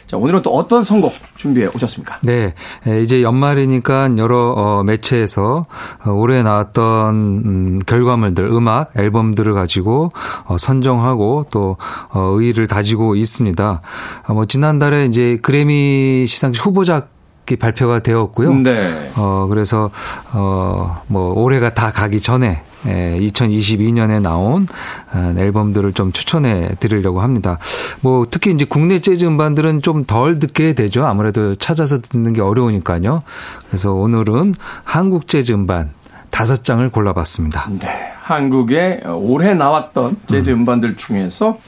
자, 0.06 0.16
오늘은 0.16 0.40
또 0.40 0.54
어떤 0.54 0.82
선곡 0.82 1.12
준비해 1.36 1.66
오셨습니까? 1.66 2.20
네. 2.22 2.54
이제 3.02 3.22
연말이니까 3.22 4.16
여러 4.16 4.54
어, 4.56 4.82
매체에서 4.82 5.64
어, 6.06 6.10
올해 6.10 6.42
나왔던 6.42 7.14
음, 7.14 7.78
결과물들, 7.84 8.46
음악, 8.46 8.90
앨범들을 8.98 9.52
가지고 9.52 10.08
어, 10.46 10.56
선정하고 10.56 11.48
또 11.50 11.76
어, 12.08 12.20
의의를 12.38 12.66
다지고 12.68 13.16
있습니다. 13.16 13.82
어, 14.28 14.32
뭐 14.32 14.46
지난달에 14.46 15.04
이제 15.04 15.36
그래미 15.42 16.24
시상식 16.26 16.64
후보작 16.64 17.17
발표가 17.56 18.00
되었고요. 18.00 18.54
네. 18.56 19.10
어, 19.16 19.46
그래서, 19.48 19.90
어, 20.32 21.02
뭐, 21.08 21.32
올해가 21.40 21.68
다 21.70 21.90
가기 21.92 22.20
전에, 22.20 22.62
예, 22.86 23.18
2022년에 23.20 24.22
나온 24.22 24.68
어, 25.12 25.34
앨범들을 25.36 25.92
좀 25.94 26.12
추천해 26.12 26.70
드리려고 26.78 27.20
합니다. 27.20 27.58
뭐, 28.02 28.24
특히 28.30 28.52
이제 28.52 28.64
국내 28.64 29.00
재즈 29.00 29.24
음반들은 29.24 29.82
좀 29.82 30.04
덜 30.04 30.38
듣게 30.38 30.74
되죠. 30.74 31.04
아무래도 31.04 31.56
찾아서 31.56 32.00
듣는 32.00 32.32
게 32.34 32.40
어려우니까요. 32.40 33.22
그래서 33.68 33.92
오늘은 33.92 34.54
한국 34.84 35.26
재즈 35.26 35.52
음반 35.52 35.90
다섯 36.30 36.62
장을 36.62 36.88
골라봤습니다. 36.88 37.68
네. 37.80 37.88
한국에 38.22 39.00
올해 39.06 39.54
나왔던 39.54 40.16
재즈 40.28 40.50
음. 40.50 40.64
반들 40.64 40.96
중에서 40.96 41.58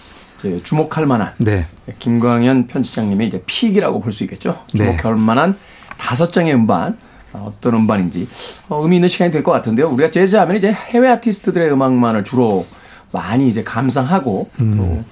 주목할 0.63 1.07
만한 1.07 1.33
네. 1.39 1.67
김광현 1.99 2.67
편집장님의 2.69 3.27
이제 3.27 3.43
픽이라고 3.47 4.01
볼 4.01 4.13
수 4.13 4.23
있겠죠. 4.25 4.59
네. 4.75 4.97
주목할 4.97 5.17
네. 5.17 5.21
만한 5.23 5.57
다섯 6.01 6.33
장의 6.33 6.55
음반 6.55 6.97
어떤 7.33 7.75
음반인지 7.75 8.27
어, 8.71 8.83
의미 8.83 8.97
있는 8.97 9.09
시간이 9.09 9.31
될 9.31 9.43
것 9.45 9.53
같은데요. 9.53 9.89
우리가 9.91 10.11
재즈 10.11 10.35
하면 10.37 10.57
이제 10.57 10.73
해외 10.73 11.09
아티스트들의 11.09 11.71
음악만을 11.73 12.25
주로 12.25 12.67
많이 13.13 13.49
이제 13.49 13.63
감상하고 13.63 14.49
음. 14.61 14.77
또 14.77 15.05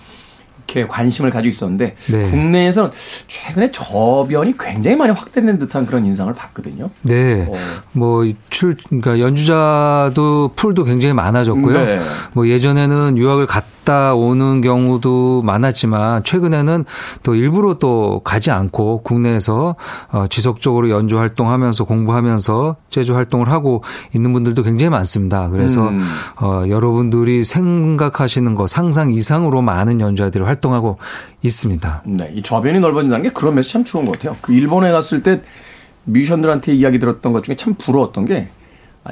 이렇게 0.67 0.87
관심을 0.87 1.31
가지고 1.31 1.49
있었는데 1.49 1.95
네. 2.13 2.23
국내에서는 2.31 2.91
최근에 3.27 3.71
저변이 3.71 4.55
굉장히 4.59 4.97
많이 4.97 5.13
확대된 5.13 5.59
듯한 5.59 5.87
그런 5.87 6.05
인상을 6.05 6.33
봤거든요. 6.33 6.91
네. 7.03 7.47
어. 7.49 7.53
뭐출 7.93 8.77
그러니까 8.89 9.19
연주자도 9.21 10.53
풀도 10.57 10.85
굉장히 10.85 11.13
많아졌고요. 11.15 11.85
네. 11.85 12.01
뭐 12.33 12.49
예전에는 12.49 13.17
유학을 13.17 13.47
갔 13.47 13.65
다 13.89 14.15
오는 14.15 14.61
경우도 14.61 15.41
많았지만 15.41 16.23
최근에는 16.23 16.85
또 17.23 17.35
일부러 17.35 17.79
또 17.79 18.21
가지 18.23 18.51
않고 18.51 19.03
국내에서 19.03 19.77
어 20.13 20.27
지속적으로 20.29 20.91
연주 20.91 21.19
활동하면서 21.19 21.85
공부하면서 21.85 22.77
제주 22.91 23.15
활동을 23.15 23.49
하고 23.49 23.83
있는 24.15 24.35
분들도 24.35 24.63
굉장히 24.63 24.91
많습니다. 24.91 25.49
그래서 25.49 25.89
음. 25.89 26.01
어 26.43 26.65
여러분들이 26.69 27.45
생각하시는 27.45 28.55
거 28.55 28.67
상상 28.67 29.11
이상으로 29.11 29.63
많은 29.63 30.03
연주자들이 30.03 30.45
활 30.45 30.59
활동하고 30.59 30.99
있습니다. 31.43 32.03
네, 32.05 32.33
이 32.35 32.43
저변이 32.43 32.81
넓어진다는 32.81 33.23
게 33.23 33.31
그런 33.31 33.55
면에서 33.55 33.71
참 33.71 33.85
좋은 33.85 34.05
것 34.05 34.13
같아요. 34.13 34.37
그 34.43 34.53
일본에 34.53 34.93
갔을 34.93 35.23
때 35.23 35.41
뮤지션들한테 36.05 36.75
이야기 36.75 36.99
들었던 36.99 37.33
것 37.33 37.45
중에 37.45 37.57
참 37.57 37.75
부러웠던 37.75 38.27
게 38.27 38.49
아, 38.49 38.58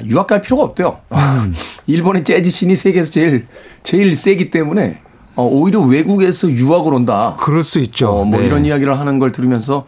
유학 0.05 0.27
갈 0.27 0.41
필요가 0.41 0.63
없대요. 0.63 0.97
음. 1.11 1.53
일본의 1.87 2.23
재즈 2.23 2.49
씬이 2.49 2.75
세계에서 2.75 3.11
제일 3.11 3.47
제일 3.83 4.15
세기 4.15 4.49
때문에 4.49 4.99
어, 5.35 5.45
오히려 5.45 5.81
외국에서 5.81 6.49
유학을 6.49 6.93
온다. 6.93 7.35
그럴 7.39 7.63
수 7.63 7.79
있죠. 7.79 8.09
어, 8.09 8.25
뭐 8.25 8.39
네. 8.39 8.45
이런 8.45 8.65
이야기를 8.65 8.99
하는 8.99 9.19
걸 9.19 9.31
들으면서 9.31 9.85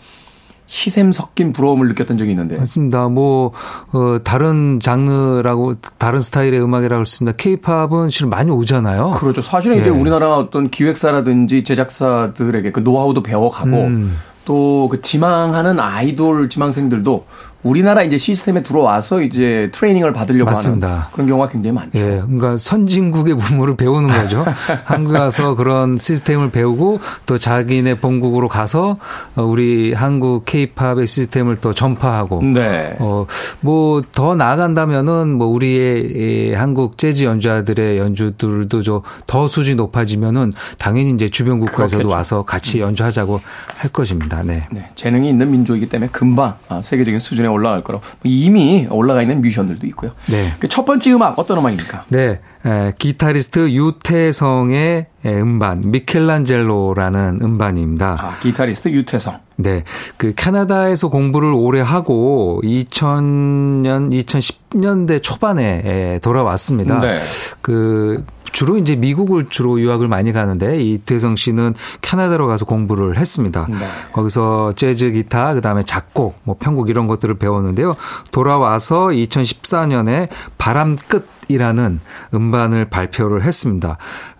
희샘 0.67 1.11
섞인 1.11 1.51
부러움을 1.51 1.87
느꼈던 1.87 2.19
적이 2.19 2.29
있는데. 2.31 2.55
맞습니다. 2.57 3.09
뭐, 3.09 3.51
어, 3.91 4.19
다른 4.23 4.79
장르라고, 4.79 5.73
다른 5.97 6.19
스타일의 6.19 6.61
음악이라고 6.61 7.01
했습니다. 7.01 7.35
케이팝은 7.35 8.09
실은 8.09 8.29
많이 8.29 8.51
오잖아요. 8.51 9.11
그렇죠. 9.11 9.41
사실은 9.41 9.77
예. 9.77 9.81
이제 9.81 9.89
우리나라 9.89 10.37
어떤 10.37 10.69
기획사라든지 10.69 11.63
제작사들에게 11.63 12.71
그 12.71 12.81
노하우도 12.81 13.23
배워가고, 13.23 13.69
음. 13.69 14.15
또그 14.45 15.01
지망하는 15.01 15.79
아이돌 15.79 16.49
지망생들도 16.49 17.25
우리나라 17.61 18.03
이제 18.03 18.17
시스템에 18.17 18.63
들어와서 18.63 19.21
이제 19.21 19.69
트레이닝을 19.73 20.13
받으려고 20.13 20.45
맞습니다. 20.51 20.87
하는 20.87 21.01
그런 21.11 21.27
경우가 21.27 21.49
굉장히 21.49 21.73
많죠. 21.75 21.99
예, 21.99 22.03
그러니까 22.21 22.55
선진국의 22.57 23.35
문물을 23.35 23.75
배우는 23.75 24.09
거죠. 24.09 24.45
한국 24.85 25.11
가서 25.13 25.55
그런 25.55 25.97
시스템을 25.97 26.51
배우고 26.51 26.99
또 27.25 27.37
자기네 27.37 27.95
본국으로 27.95 28.47
가서 28.47 28.95
우리 29.35 29.93
한국 29.93 30.45
케이팝의 30.45 31.05
시스템을 31.07 31.57
또 31.59 31.73
전파하고 31.73 32.41
네. 32.43 32.95
어 32.99 33.25
뭐 33.61 34.01
더 34.13 34.35
나아간다면은 34.35 35.33
뭐 35.33 35.47
우리의 35.47 36.53
한국 36.55 36.97
재즈 36.97 37.23
연주자들의 37.25 37.97
연주들도 37.97 39.03
더 39.25 39.47
수준이 39.47 39.75
높아지면은 39.75 40.53
당연히 40.77 41.11
이제 41.11 41.29
주변 41.29 41.59
국가에서도 41.59 41.97
그렇겠죠. 41.97 42.15
와서 42.15 42.43
같이 42.43 42.79
연주하자고 42.79 43.39
할 43.77 43.91
것입니다. 43.91 44.41
네. 44.43 44.67
네. 44.71 44.89
재능이 44.95 45.29
있는 45.29 45.51
민족이기 45.51 45.89
때문에 45.89 46.09
금방 46.11 46.55
아, 46.69 46.81
세계적인 46.81 47.19
수준의 47.19 47.48
올라갈 47.51 47.81
거라고 47.83 48.03
이미 48.23 48.87
올라가 48.89 49.21
있는 49.21 49.41
뮤지션들도 49.41 49.85
있고요. 49.87 50.11
네. 50.29 50.53
그 50.59 50.67
첫 50.67 50.85
번째 50.85 51.11
음악 51.13 51.37
어떤 51.39 51.57
음악입니까? 51.57 52.03
네. 52.09 52.39
에, 52.65 52.91
기타리스트 52.97 53.69
유태성의 53.71 55.05
음반 55.25 55.81
미켈란젤로라는 55.85 57.39
음반입니다. 57.41 58.17
아, 58.19 58.39
기타리스트 58.39 58.89
유태성. 58.89 59.39
네. 59.57 59.83
그 60.17 60.33
캐나다에서 60.33 61.09
공부를 61.09 61.51
오래 61.51 61.81
하고 61.81 62.61
2000년 62.63 64.11
2010년대 64.11 65.21
초반에 65.21 66.19
돌아왔습니다. 66.21 66.99
네. 66.99 67.19
그 67.61 68.23
주로 68.51 68.77
이제 68.77 68.95
미국을 68.95 69.47
주로 69.49 69.79
유학을 69.79 70.07
많이 70.07 70.31
가는데 70.31 70.81
이태성 70.81 71.35
씨는 71.35 71.75
캐나다로 72.01 72.47
가서 72.47 72.65
공부를 72.65 73.17
했습니다. 73.17 73.67
네. 73.69 73.75
거기서 74.13 74.73
재즈 74.73 75.11
기타, 75.11 75.53
그다음에 75.53 75.83
작곡, 75.83 76.37
뭐 76.43 76.55
편곡 76.59 76.89
이런 76.89 77.05
것들을 77.07 77.35
배웠는데요. 77.35 77.95
돌아와서 78.31 79.07
2014년에 79.07 80.29
바람 80.57 80.95
끝이라는 80.95 81.99
음반을 82.33 82.89
발표를 82.89 83.43
했습니다. 83.43 83.97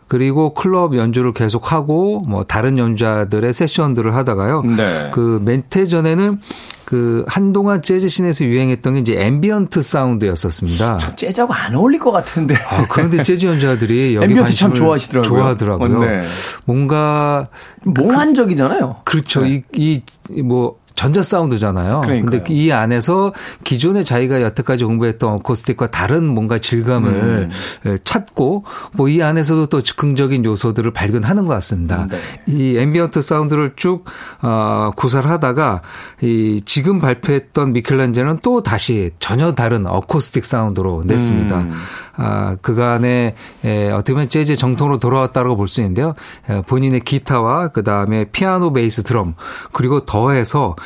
그리고 0.09 0.55
클럽 0.55 0.95
연주를 0.97 1.33
계속하고 1.33 2.21
뭐 2.27 2.43
다른 2.43 2.79
연주자들의 2.79 3.53
세션들을 3.53 4.15
하다가요. 4.15 4.63
네. 4.63 5.11
그 5.13 5.39
멘태 5.45 5.85
전에는 5.85 6.41
그 6.83 7.23
한동안 7.27 7.83
재즈 7.83 8.07
scene에서 8.07 8.43
유행했던 8.45 8.95
게 8.95 8.99
이제 9.01 9.13
ambient 9.15 9.83
사운드였었습니다. 9.83 10.97
참 10.97 11.15
재즈하고 11.15 11.53
안 11.53 11.75
어울릴 11.75 11.99
것 11.99 12.11
같은데. 12.11 12.55
아, 12.55 12.87
그런데 12.89 13.21
재즈 13.21 13.45
연주자들이 13.45 14.15
여기 14.17 14.25
ambient 14.25 14.55
참 14.55 14.73
좋아하시더라고요. 14.73 15.29
좋아하더라고요. 15.29 15.99
네. 15.99 16.21
뭔가 16.65 17.47
몽환적이잖아요. 17.83 19.01
그렇죠. 19.05 19.41
네. 19.41 19.61
이, 19.75 20.01
이, 20.31 20.41
뭐, 20.41 20.79
전자 20.99 21.21
사운드잖아요. 21.21 22.01
그러니까요. 22.01 22.41
근데 22.41 22.53
이 22.53 22.71
안에서 22.73 23.31
기존에 23.63 24.03
자기가 24.03 24.41
여태까지 24.41 24.83
공부했던 24.83 25.31
acoustic과 25.35 25.87
다른 25.87 26.25
뭔가 26.25 26.57
질감을 26.57 27.49
음. 27.85 27.97
찾고 28.03 28.65
뭐 28.93 29.07
이 29.07 29.23
안에서도 29.23 29.67
또 29.67 29.81
즉흥적인 29.81 30.43
요소들을 30.43 30.91
발견하는 30.91 31.45
것 31.45 31.53
같습니다. 31.53 32.05
네. 32.11 32.19
이 32.47 32.77
ambient 32.77 33.21
사운드를 33.21 33.73
쭉 33.77 34.03
어, 34.41 34.91
구사를 34.97 35.27
하다가 35.29 35.81
이 36.21 36.61
지금 36.65 36.99
발표했던 36.99 37.71
미켈란젤은 37.71 38.39
또 38.41 38.61
다시 38.61 39.11
전혀 39.19 39.53
다른 39.53 39.87
어코스틱 39.87 40.43
사운드로 40.43 41.03
냈습니다. 41.05 41.57
음. 41.59 41.69
아, 42.17 42.57
그간에 42.61 43.35
에, 43.63 43.89
어떻게 43.91 44.11
보면 44.13 44.27
재즈 44.27 44.57
정통으로 44.57 44.97
돌아왔다고 44.97 45.55
볼 45.55 45.69
수 45.69 45.79
있는데요. 45.79 46.13
에, 46.49 46.61
본인의 46.63 46.99
기타와 47.01 47.69
그 47.69 47.83
다음에 47.83 48.25
피아노, 48.25 48.73
베이스, 48.73 49.03
드럼 49.03 49.35
그리고 49.71 50.01
더해서 50.01 50.75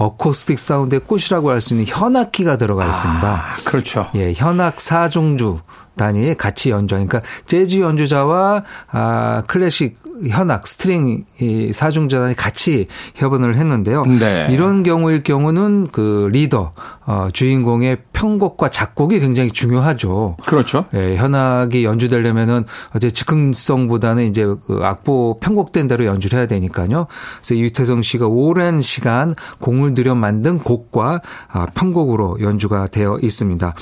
어코스틱 0.00 0.58
사운드의 0.58 1.00
꽃이라고 1.00 1.50
할 1.50 1.60
수 1.60 1.74
있는 1.74 1.86
현악기가 1.86 2.56
들어가 2.56 2.86
있습니다. 2.86 3.28
아, 3.28 3.56
그렇죠. 3.64 4.06
예, 4.14 4.32
현악 4.32 4.80
사중주단이 4.80 6.34
같이 6.34 6.70
연주하니까 6.70 7.20
재즈 7.44 7.80
연주자와 7.80 8.62
아, 8.90 9.42
클래식 9.46 9.96
현악 10.28 10.66
string 10.66 11.24
이 11.40 11.72
사중주단이 11.72 12.34
같이 12.34 12.86
협연을 13.14 13.56
했는데요. 13.56 14.04
네. 14.04 14.48
이런 14.50 14.82
경우일 14.82 15.22
경우는 15.22 15.88
그 15.92 16.28
리더 16.30 16.72
어, 17.06 17.28
주인공의 17.32 17.98
편곡과 18.12 18.68
작곡이 18.68 19.18
굉장히 19.18 19.50
중요하죠. 19.50 20.36
그렇죠. 20.46 20.84
예, 20.94 21.16
현악이 21.16 21.84
연주되려면은 21.84 22.64
이제 22.94 23.10
즉흥성보다는 23.10 24.26
이제 24.26 24.44
그 24.44 24.80
악보 24.82 25.38
편곡된 25.40 25.86
대로 25.86 26.04
연주를 26.04 26.38
해야 26.38 26.46
되니까요. 26.46 27.06
그래서 27.38 27.56
유태성 27.56 28.02
씨가 28.02 28.26
오랜 28.26 28.80
시간 28.80 29.34
공을 29.58 29.89
들여 29.94 30.14
만든 30.14 30.58
곡과 30.58 31.20
아, 31.48 31.66
편곡으로 31.74 32.38
연주가 32.40 32.86
되어 32.86 33.18
있습니다. 33.22 33.74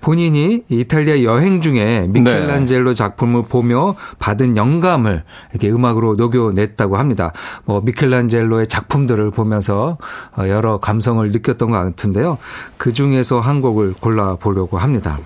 본인이 0.00 0.62
이탈리아 0.68 1.22
여행 1.22 1.60
중에 1.60 2.06
미켈란젤로 2.08 2.90
네. 2.90 2.94
작품을 2.94 3.42
보며 3.42 3.94
받은 4.18 4.56
영감을 4.56 5.24
이렇게 5.52 5.70
음악으로 5.70 6.14
녹여냈다고 6.14 6.96
합니다. 6.96 7.32
뭐 7.64 7.80
미켈란젤로의 7.80 8.66
작품들을 8.68 9.30
보면서 9.30 9.98
어, 10.36 10.48
여러 10.48 10.78
감성을 10.78 11.30
느꼈던 11.30 11.70
것 11.70 11.76
같은데요. 11.76 12.38
그 12.76 12.92
중에서 12.92 13.40
한 13.40 13.60
곡을 13.60 13.94
골라 14.00 14.36
보려고 14.36 14.78
합니다. 14.78 15.18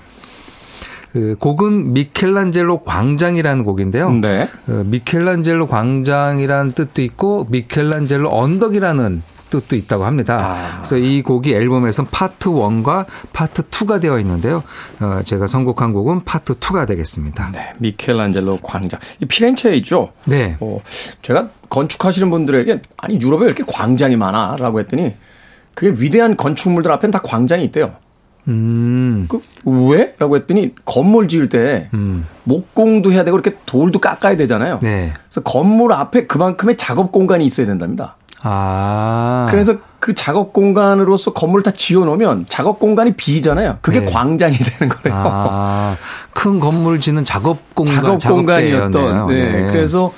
그 1.12 1.37
곡은 1.38 1.92
미켈란젤로 1.92 2.85
광장이라는 2.85 3.64
곡인데요. 3.64 4.11
네. 4.12 4.49
그 4.64 4.85
미켈란젤로 4.87 5.66
광장이라는 5.66 6.73
뜻도 6.73 7.03
있고 7.03 7.47
미켈란젤로 7.51 8.31
언덕이라는 8.33 9.23
뜻도 9.53 9.77
있다고 9.77 10.05
합니다. 10.05 10.38
아. 10.41 10.73
그래서 10.77 10.97
이 10.97 11.23
곡이 11.23 11.53
앨범에선 11.53 12.07
파트 12.11 12.49
1과 12.49 13.05
파트 13.33 13.62
2가 13.62 14.01
되어 14.01 14.19
있는데요. 14.21 14.62
어, 15.01 15.21
제가 15.25 15.47
선곡한 15.47 15.93
곡은 15.93 16.25
파트 16.25 16.55
2가 16.55 16.87
되겠습니다. 16.87 17.51
네, 17.53 17.75
미켈란젤로 17.79 18.59
광장. 18.62 18.99
이 19.21 19.27
피렌체에 19.27 19.77
있죠? 19.77 20.12
네. 20.25 20.57
어, 20.61 20.79
제가 21.21 21.49
건축하시는 21.69 22.31
분들에게 22.31 22.81
아니 22.97 23.21
유럽에 23.21 23.45
이렇게 23.45 23.62
광장이 23.67 24.17
많아라고 24.17 24.81
했더니 24.81 25.12
그게 25.75 25.93
위대한 26.03 26.37
건축물들 26.37 26.91
앞엔 26.93 27.11
다 27.11 27.21
광장이 27.23 27.65
있대요. 27.65 27.97
음. 28.49 29.29
그, 29.29 29.41
왜? 29.65 30.15
라고 30.19 30.37
했더니 30.37 30.75
건물 30.85 31.29
지을 31.29 31.49
때 31.49 31.88
음. 31.95 32.27
목공도 32.45 33.12
해야 33.12 33.23
되고 33.25 33.38
이렇게 33.38 33.57
돌도 33.67 34.01
깎아야 34.01 34.37
되잖아요. 34.37 34.81
네. 34.83 35.12
그래서 35.29 35.43
건물 35.43 35.93
앞에 35.93 36.27
그만큼의 36.27 36.77
작업 36.77 37.12
공간이 37.12 37.45
있어야 37.45 37.67
된답니다. 37.67 38.17
아. 38.43 39.47
그래서 39.51 39.77
그 39.99 40.15
작업 40.15 40.53
공간으로서 40.53 41.33
건물을 41.33 41.63
다 41.63 41.71
지어 41.71 42.05
놓으면 42.05 42.47
작업 42.49 42.79
공간이 42.81 43.15
비잖아요. 43.15 43.79
그게 43.83 44.01
네. 44.01 44.07
광장이 44.07 44.57
되는 44.57 44.93
거예요. 44.93 45.17
아, 45.17 45.97
큰 46.33 46.59
건물 46.59 47.01
짓는 47.01 47.25
작업 47.25 47.75
공간 47.75 48.19
작업 48.19 48.19
공간이었던. 48.19 49.27
네. 49.29 49.35
네. 49.35 49.67
그래서 49.71 50.13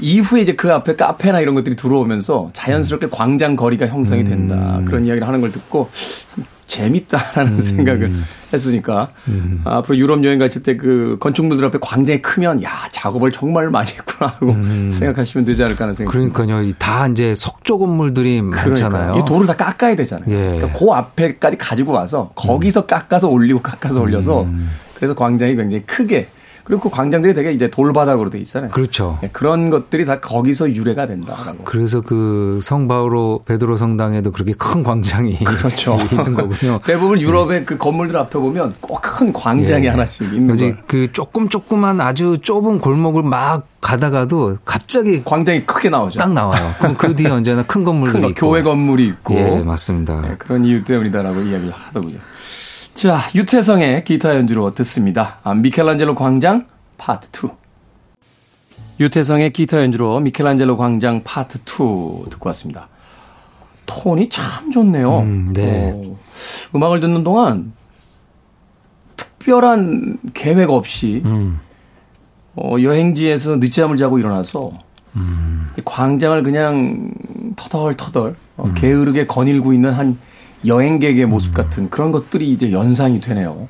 이후에 0.00 0.42
이제 0.42 0.54
그 0.54 0.72
앞에 0.72 0.96
카페나 0.96 1.40
이런 1.40 1.54
것들이 1.54 1.76
들어오면서 1.76 2.50
자연스럽게 2.52 3.08
광장 3.10 3.56
거리가 3.56 3.88
형성이 3.88 4.24
된다. 4.24 4.78
음. 4.78 4.84
그런 4.84 5.04
이야기를 5.04 5.26
하는 5.26 5.40
걸 5.40 5.50
듣고 5.50 5.90
참 6.34 6.44
재밌다라는 6.76 7.52
음. 7.52 7.58
생각을 7.58 8.10
했으니까 8.52 9.08
음. 9.28 9.62
앞으로 9.64 9.96
유럽 9.98 10.22
여행 10.24 10.38
가실 10.38 10.62
때그 10.62 11.16
건축물들 11.20 11.64
앞에 11.64 11.78
광장이 11.80 12.22
크면 12.22 12.62
야 12.62 12.70
작업을 12.92 13.32
정말 13.32 13.70
많이 13.70 13.90
했구나 13.90 14.30
하고 14.30 14.50
음. 14.50 14.90
생각하시면 14.90 15.44
되지 15.44 15.64
않을까 15.64 15.84
하는 15.84 15.94
생각. 15.94 16.12
그러니까요, 16.12 16.72
다 16.74 17.06
이제 17.06 17.34
석조 17.34 17.78
건물들이 17.78 18.42
많잖아요. 18.42 19.16
이 19.16 19.24
돌을 19.24 19.46
다 19.46 19.56
깎아야 19.56 19.96
되잖아요. 19.96 20.28
예. 20.28 20.58
그러니까 20.58 20.78
그 20.78 20.90
앞에까지 20.92 21.56
가지고 21.56 21.92
와서 21.92 22.30
거기서 22.34 22.82
음. 22.82 22.86
깎아서 22.86 23.28
올리고 23.28 23.60
깎아서 23.60 24.00
올려서 24.00 24.42
음. 24.42 24.70
그래서 24.94 25.14
광장이 25.14 25.56
굉장히 25.56 25.84
크게 25.84 26.26
그리고 26.66 26.82
그 26.82 26.90
광장들이 26.90 27.32
되게 27.32 27.52
이제 27.52 27.68
돌바닥으로 27.70 28.28
돼 28.28 28.38
있잖아요. 28.40 28.72
그렇죠. 28.72 29.16
네, 29.22 29.30
그런 29.32 29.70
것들이 29.70 30.04
다 30.04 30.18
거기서 30.20 30.72
유래가 30.74 31.06
된다라고. 31.06 31.62
그래서 31.64 32.00
그 32.00 32.58
성 32.62 32.88
바오로 32.88 33.42
베드로 33.46 33.76
성당에도 33.76 34.32
그렇게 34.32 34.52
큰 34.52 34.82
광장이 34.82 35.44
그렇죠. 35.44 35.96
있는 36.10 36.34
거군요. 36.34 36.80
대부분 36.84 37.20
유럽의 37.20 37.64
그 37.64 37.78
건물들 37.78 38.16
앞에 38.16 38.38
보면 38.38 38.74
꼭 38.80 39.00
큰 39.00 39.32
광장이 39.32 39.84
예. 39.84 39.88
하나씩 39.90 40.32
있는 40.34 40.48
거죠. 40.48 40.74
그 40.88 41.10
조금 41.12 41.48
조그만 41.48 42.00
아주 42.00 42.38
좁은 42.42 42.80
골목을 42.80 43.22
막 43.22 43.66
가다가도 43.80 44.56
갑자기 44.64 45.22
광장이 45.24 45.64
크게 45.64 45.88
나오죠. 45.90 46.18
딱 46.18 46.32
나와요. 46.32 46.70
그럼 46.80 46.96
그 46.98 47.14
뒤에 47.14 47.30
언제나 47.30 47.62
큰 47.62 47.84
건물들이 47.84 48.20
큰 48.22 48.30
있고. 48.30 48.46
교회 48.48 48.62
건물이 48.62 49.06
있고. 49.06 49.34
예, 49.36 49.62
맞습니다. 49.62 50.20
네, 50.22 50.34
그런 50.38 50.64
이유 50.64 50.82
때문이다라고 50.84 51.40
이야기를 51.42 51.70
하더군요. 51.72 52.18
자, 52.96 53.18
유태성의 53.34 54.04
기타 54.04 54.34
연주로 54.34 54.74
듣습니다. 54.74 55.36
아, 55.42 55.52
미켈란젤로 55.52 56.14
광장 56.14 56.66
파트 56.96 57.28
2. 57.46 57.50
유태성의 58.98 59.52
기타 59.52 59.82
연주로 59.82 60.18
미켈란젤로 60.20 60.78
광장 60.78 61.22
파트 61.22 61.58
2 61.58 62.30
듣고 62.30 62.48
왔습니다. 62.48 62.88
톤이 63.84 64.30
참 64.30 64.70
좋네요. 64.70 65.18
음, 65.18 65.52
네. 65.52 65.92
어, 65.92 66.16
음악을 66.74 67.00
듣는 67.00 67.22
동안 67.22 67.74
특별한 69.18 70.16
계획 70.32 70.70
없이 70.70 71.20
음. 71.26 71.60
어, 72.54 72.76
여행지에서 72.80 73.56
늦잠을 73.56 73.98
자고 73.98 74.18
일어나서 74.18 74.70
음. 75.16 75.68
광장을 75.84 76.42
그냥 76.42 77.10
터덜터덜 77.56 78.36
어, 78.56 78.64
음. 78.64 78.74
게으르게 78.74 79.26
거닐고 79.26 79.74
있는 79.74 79.92
한 79.92 80.16
여행객의 80.64 81.26
모습 81.26 81.50
음. 81.50 81.54
같은 81.54 81.90
그런 81.90 82.12
것들이 82.12 82.50
이제 82.50 82.72
연상이 82.72 83.18
되네요. 83.18 83.68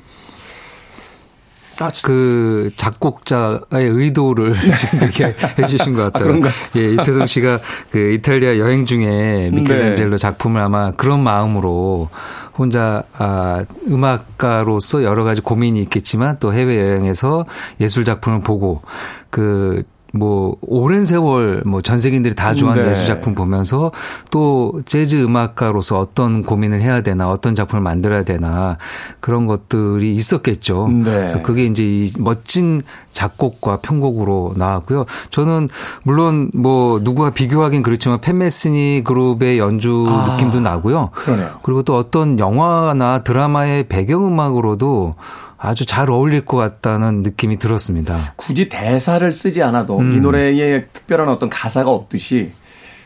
아, 1.79 1.91
그 2.03 2.71
작곡자의 2.75 3.59
의도를 3.71 4.53
지금 4.77 4.99
이렇게 5.03 5.35
해주신 5.59 5.93
것 5.93 6.11
같아요. 6.11 6.33
아, 6.33 6.49
예, 6.75 6.93
이태성 6.93 7.27
씨가 7.27 7.59
그 7.91 8.13
이탈리아 8.13 8.57
여행 8.57 8.85
중에 8.85 9.51
미켈란젤로 9.53 10.11
네. 10.11 10.17
작품을 10.17 10.59
아마 10.61 10.91
그런 10.91 11.21
마음으로 11.21 12.09
혼자 12.57 13.03
아, 13.17 13.63
음악가로서 13.87 15.03
여러 15.03 15.23
가지 15.23 15.41
고민이 15.41 15.79
있겠지만 15.83 16.37
또 16.39 16.51
해외 16.53 16.79
여행에서 16.79 17.45
예술 17.79 18.03
작품을 18.03 18.41
보고 18.41 18.81
그 19.29 19.83
뭐 20.13 20.55
오랜 20.61 21.03
세월 21.03 21.63
뭐 21.65 21.81
전 21.81 21.99
세계인들이 21.99 22.35
다 22.35 22.53
좋아하는 22.53 22.83
네. 22.83 22.89
예술 22.89 23.05
작품 23.07 23.33
보면서 23.33 23.91
또 24.31 24.81
재즈 24.85 25.23
음악가로서 25.23 25.99
어떤 25.99 26.43
고민을 26.43 26.81
해야 26.81 27.01
되나 27.01 27.29
어떤 27.29 27.55
작품을 27.55 27.81
만들어야 27.81 28.23
되나 28.23 28.77
그런 29.19 29.47
것들이 29.47 30.15
있었겠죠. 30.15 30.87
네. 30.89 31.03
그래서 31.03 31.41
그게 31.41 31.65
이제 31.65 31.83
이 31.83 32.11
멋진 32.19 32.81
작곡과 33.13 33.79
편곡으로 33.81 34.53
나왔고요. 34.57 35.05
저는 35.31 35.69
물론 36.03 36.51
뭐 36.55 36.99
누구와 37.01 37.31
비교하긴 37.31 37.81
그렇지만 37.83 38.21
팬메스니 38.21 39.01
그룹의 39.05 39.59
연주 39.59 40.05
아, 40.07 40.33
느낌도 40.33 40.59
나고요. 40.59 41.09
그러네요. 41.13 41.59
그리고 41.63 41.83
또 41.83 41.95
어떤 41.95 42.37
영화나 42.37 43.23
드라마의 43.23 43.87
배경음악으로도 43.87 45.15
아주 45.57 45.85
잘 45.85 46.09
어울릴 46.09 46.45
것 46.45 46.57
같다는 46.57 47.21
느낌이 47.21 47.57
들었습니다. 47.57 48.33
굳이 48.35 48.69
대사를 48.69 49.31
쓰지 49.31 49.63
않아도 49.63 49.99
음. 49.99 50.13
이 50.13 50.19
노래에 50.19 50.85
특별한 50.93 51.29
어떤 51.29 51.49
가사가 51.49 51.89
없듯이 51.89 52.51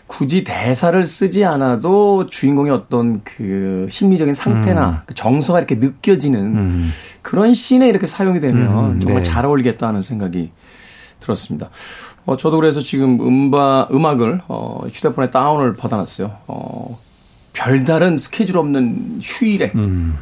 굳이 0.08 0.44
대사를 0.44 1.06
쓰지 1.06 1.46
않아도 1.46 2.28
주인공의 2.28 2.74
어떤 2.74 3.24
그 3.24 3.88
심리적인 3.90 4.34
상태나 4.34 5.04
그 5.06 5.16
정서가 5.16 5.60
이렇게 5.60 5.76
느껴지는 5.76 6.92
그런 7.22 7.54
씬에 7.54 7.88
이렇게 7.88 8.08
사용이 8.08 8.42
되면 8.42 8.96
음, 8.96 9.00
정말 9.00 9.24
네. 9.24 9.30
잘 9.30 9.46
어울리겠다 9.46 9.88
하는 9.88 10.02
생각이 10.02 10.52
들었습니다. 11.22 11.70
어, 12.26 12.36
저도 12.36 12.58
그래서 12.58 12.82
지금 12.82 13.26
음바, 13.26 13.88
음악을 13.94 14.42
어, 14.50 14.82
휴대폰에 14.86 15.32
다운을 15.32 15.78
받아놨어요. 15.78 16.32
어, 16.48 16.98
별다른 17.54 18.18
스케줄 18.18 18.58
없는 18.58 19.20
휴일에 19.22 19.72
음. 19.76 20.18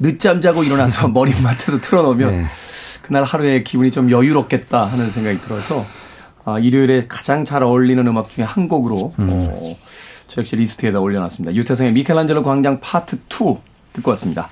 늦잠 0.00 0.40
자고 0.40 0.64
일어나서 0.64 1.08
머리맡에서 1.08 1.80
틀어놓으면 1.80 2.30
네. 2.30 2.46
그날 3.02 3.24
하루의 3.24 3.64
기분이 3.64 3.90
좀 3.90 4.10
여유롭겠다 4.10 4.84
하는 4.84 5.10
생각이 5.10 5.40
들어서 5.40 5.84
아, 6.44 6.58
일요일에 6.58 7.06
가장 7.06 7.44
잘 7.44 7.62
어울리는 7.62 8.04
음악 8.06 8.30
중에 8.30 8.44
한 8.44 8.66
곡으로 8.66 9.12
어, 9.16 9.76
저 10.26 10.40
역시 10.40 10.56
리스트에다 10.56 11.00
올려놨습니다. 11.00 11.54
유태성의 11.54 11.92
미켈란젤로 11.92 12.42
광장 12.42 12.80
파트 12.80 13.16
2 13.16 13.56
듣고 13.92 14.10
왔습니다. 14.10 14.48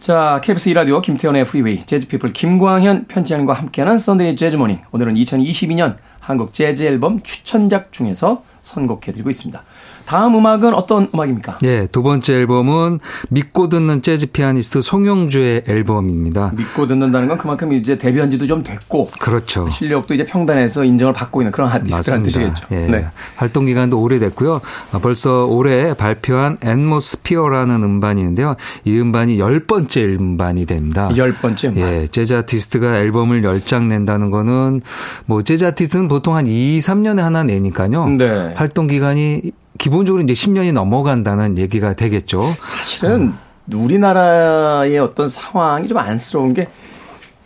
자, 0.00 0.40
KBS 0.42 0.70
2라디오 0.70 1.00
김태훈의 1.00 1.44
Freeway 1.44 1.84
재즈피플 1.86 2.30
김광현 2.34 3.06
편집장님과 3.06 3.54
함께하는 3.54 3.96
Sunday 3.96 4.36
Jazz 4.36 4.52
Morning 4.52 4.80
오늘은 4.92 5.14
2022년 5.14 5.96
한국 6.20 6.52
재즈 6.52 6.82
앨범 6.82 7.20
추천작 7.20 7.92
중에서 7.92 8.42
선곡해드리고 8.64 9.30
있습니다. 9.30 9.62
다음 10.06 10.34
음악은 10.36 10.74
어떤 10.74 11.08
음악입니까? 11.14 11.58
예, 11.62 11.86
두 11.86 12.02
번째 12.02 12.34
앨범은 12.34 12.98
믿고 13.30 13.68
듣는 13.68 14.02
재즈 14.02 14.26
피아니스트 14.32 14.80
송영주의 14.82 15.62
앨범입니다. 15.66 16.52
믿고 16.56 16.86
듣는다는 16.86 17.28
건 17.28 17.38
그만큼 17.38 17.72
이제 17.72 17.96
데뷔한 17.96 18.30
지도 18.30 18.46
좀 18.46 18.62
됐고 18.62 19.08
그렇죠. 19.18 19.68
실력도 19.70 20.12
이제 20.14 20.24
평단에서 20.26 20.84
인정을 20.84 21.14
받고 21.14 21.40
있는 21.42 21.52
그런 21.52 21.70
아티스트라는 21.70 22.24
뜻이겠죠. 22.24 22.66
예. 22.72 22.76
네. 22.88 23.06
활동 23.36 23.64
기간도 23.66 23.98
오래됐고요. 24.00 24.60
아, 24.92 24.98
벌써 24.98 25.46
올해 25.46 25.94
발표한 25.94 26.58
Atmosphere라는 26.62 27.82
음반이 27.82 28.20
있는데요. 28.20 28.56
이 28.84 28.98
음반이 28.98 29.38
열 29.38 29.60
번째 29.60 30.04
음반이 30.04 30.66
됩니다. 30.66 31.10
열 31.16 31.32
번째 31.32 31.68
음반. 31.68 31.82
예, 31.82 32.06
재즈 32.06 32.34
아티스트가 32.34 32.98
앨범을 32.98 33.42
열 33.44 33.64
장 33.64 33.86
낸다는 33.88 34.30
거는 34.30 34.82
뭐 35.24 35.42
재즈 35.42 35.64
아티스트는 35.64 36.06
보통 36.08 36.36
한 36.36 36.46
2, 36.46 36.76
3년에 36.78 37.20
하나 37.20 37.42
내니까요. 37.44 38.06
네. 38.10 38.52
활동 38.54 38.86
기간이 38.86 39.52
기본적으로 39.78 40.22
이제 40.22 40.32
10년이 40.32 40.72
넘어간다는 40.72 41.58
얘기가 41.58 41.92
되겠죠. 41.92 42.42
사실은 42.64 43.34
우리나라의 43.72 44.98
어떤 44.98 45.28
상황이 45.28 45.88
좀 45.88 45.98
안쓰러운 45.98 46.54
게 46.54 46.68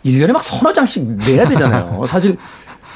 1년에 0.05 0.31
막 0.31 0.43
서너 0.43 0.73
장씩 0.73 1.05
내야 1.25 1.47
되잖아요. 1.47 2.05
사실 2.07 2.37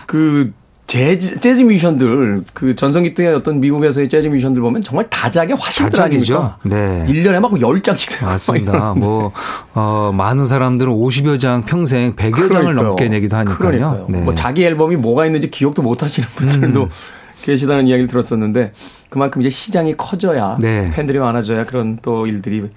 그 0.06 0.52
재즈, 0.86 1.40
재즈 1.40 1.62
뮤지션들, 1.62 2.44
그 2.54 2.76
전성기 2.76 3.16
때 3.16 3.28
어떤 3.28 3.60
미국에서의 3.60 4.10
재즈 4.10 4.28
뮤지션들 4.28 4.62
보면 4.62 4.82
정말 4.82 5.10
다작의 5.10 5.56
화신들 5.56 5.92
다작이죠. 5.92 6.36
아닙니까? 6.36 6.58
네. 6.64 7.06
1년에 7.08 7.40
막 7.40 7.52
10장씩 7.52 8.12
내고 8.12 8.26
맞습니다. 8.28 8.94
뭐, 8.98 9.32
어, 9.74 10.12
많은 10.14 10.46
사람들은 10.46 10.92
50여 10.94 11.40
장 11.40 11.66
평생 11.66 12.16
100여 12.16 12.36
장을 12.36 12.50
그러니까요. 12.50 12.88
넘게 12.90 13.10
내기도 13.10 13.36
하니까요. 13.38 13.58
그러니까요. 13.58 14.06
네. 14.10 14.20
음. 14.20 14.26
뭐 14.26 14.36
자기 14.36 14.64
앨범이 14.66 14.98
뭐가 14.98 15.26
있는지 15.26 15.50
기억도 15.50 15.82
못 15.82 16.04
하시는 16.04 16.28
분들도 16.36 16.90
계시다는 17.44 17.88
이야기를 17.88 18.08
들었었는데 18.08 18.72
그만큼 19.10 19.42
이제 19.42 19.50
시장이 19.50 19.96
커져야 19.96 20.58
네. 20.60 20.90
팬들이 20.92 21.20
많아져야 21.20 21.66
그런 21.66 22.00
또 22.02 22.26
일들이 22.26 22.68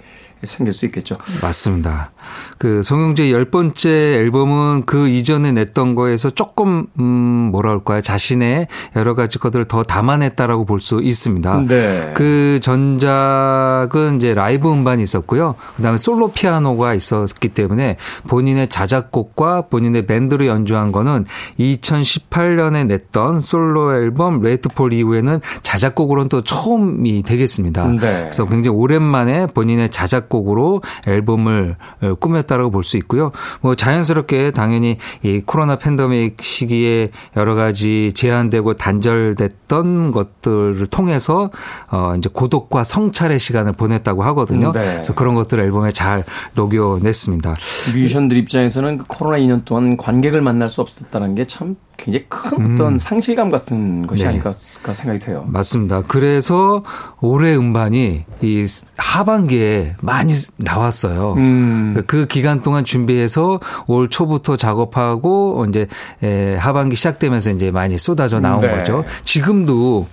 생길 0.42 0.72
수 0.72 0.86
있겠죠. 0.86 1.16
맞습니다. 1.42 2.10
그 2.58 2.82
송영주의 2.82 3.32
열 3.32 3.46
번째 3.50 3.90
앨범은 3.90 4.84
그 4.86 5.08
이전에 5.08 5.52
냈던 5.52 5.94
거에서 5.94 6.30
조금 6.30 6.86
음 6.98 7.04
뭐라 7.52 7.70
할까요? 7.70 8.00
자신의 8.00 8.66
여러 8.96 9.14
가지 9.14 9.38
것들을 9.38 9.66
더 9.66 9.82
담아냈다라고 9.82 10.64
볼 10.64 10.76
수 10.80 11.00
있습니다. 11.02 11.64
네. 11.66 12.12
그 12.14 12.60
전작은 12.60 14.16
이제 14.16 14.34
라이브 14.34 14.70
음반이 14.70 15.02
있었고요. 15.02 15.54
그다음에 15.76 15.96
솔로 15.96 16.28
피아노가 16.28 16.94
있었기 16.94 17.48
때문에 17.48 17.96
본인의 18.28 18.68
자작곡과 18.68 19.62
본인의 19.62 20.06
밴드로 20.06 20.46
연주한 20.46 20.92
거는 20.92 21.24
2018년에 21.58 22.86
냈던 22.86 23.40
솔로 23.40 23.94
앨범 23.94 24.42
레이트폴 24.42 24.92
이후에는 24.92 25.40
자작곡으로는 25.62 26.28
또 26.28 26.42
처음이 26.42 27.22
되겠습니다. 27.22 27.88
네. 27.88 27.96
그래서 27.98 28.46
굉장히 28.46 28.76
오랜만에 28.76 29.46
본인의 29.46 29.90
자작 29.90 30.25
곡으로 30.28 30.80
앨범을 31.06 31.76
어, 32.02 32.14
꾸몄다라고 32.14 32.70
볼 32.70 32.86
수 32.86 32.96
있고요. 32.98 33.32
뭐 33.60 33.74
자연스럽게 33.74 34.52
당연히 34.52 34.96
이 35.22 35.42
코로나 35.44 35.76
팬데믹 35.76 36.40
시기에 36.40 37.10
여러 37.36 37.54
가지 37.54 38.12
제한되고 38.14 38.74
단절됐던 38.74 40.12
것들을 40.12 40.86
통해서 40.86 41.50
어 41.90 42.14
이제 42.16 42.30
고독과 42.32 42.84
성찰의 42.84 43.38
시간을 43.38 43.72
보냈다고 43.72 44.22
하거든요. 44.24 44.72
네. 44.72 44.80
그래서 44.80 45.14
그런 45.14 45.34
것들을 45.34 45.62
앨범에 45.64 45.90
잘 45.90 46.24
녹여냈습니다. 46.54 47.52
뮤지션들 47.92 48.36
입장에서는 48.38 48.98
그 48.98 49.04
코로나 49.08 49.38
2년 49.38 49.64
동안 49.64 49.96
관객을 49.96 50.40
만날 50.40 50.68
수 50.68 50.80
없었다는 50.80 51.34
게참 51.34 51.74
굉장히 51.96 52.26
큰 52.28 52.74
어떤 52.74 52.98
상실감 52.98 53.50
같은 53.50 54.06
것이 54.06 54.22
네. 54.22 54.28
아닐까 54.28 54.52
생각이 54.52 55.18
돼요. 55.18 55.44
맞습니다. 55.48 56.02
그래서 56.06 56.82
올해 57.20 57.56
음반이 57.56 58.24
이 58.42 58.66
하반기에 58.96 59.96
많이 60.16 60.32
나왔어요. 60.56 61.34
음. 61.36 62.02
그 62.06 62.26
기간 62.26 62.62
동안 62.62 62.84
준비해서 62.84 63.60
올 63.86 64.08
초부터 64.08 64.56
작업하고 64.56 65.66
이제 65.68 65.86
에, 66.22 66.56
하반기 66.56 66.96
시작되면서 66.96 67.50
이제 67.50 67.70
많이 67.70 67.98
쏟아져 67.98 68.40
나온 68.40 68.60
네. 68.60 68.70
거죠. 68.70 69.04
지금도 69.24 70.06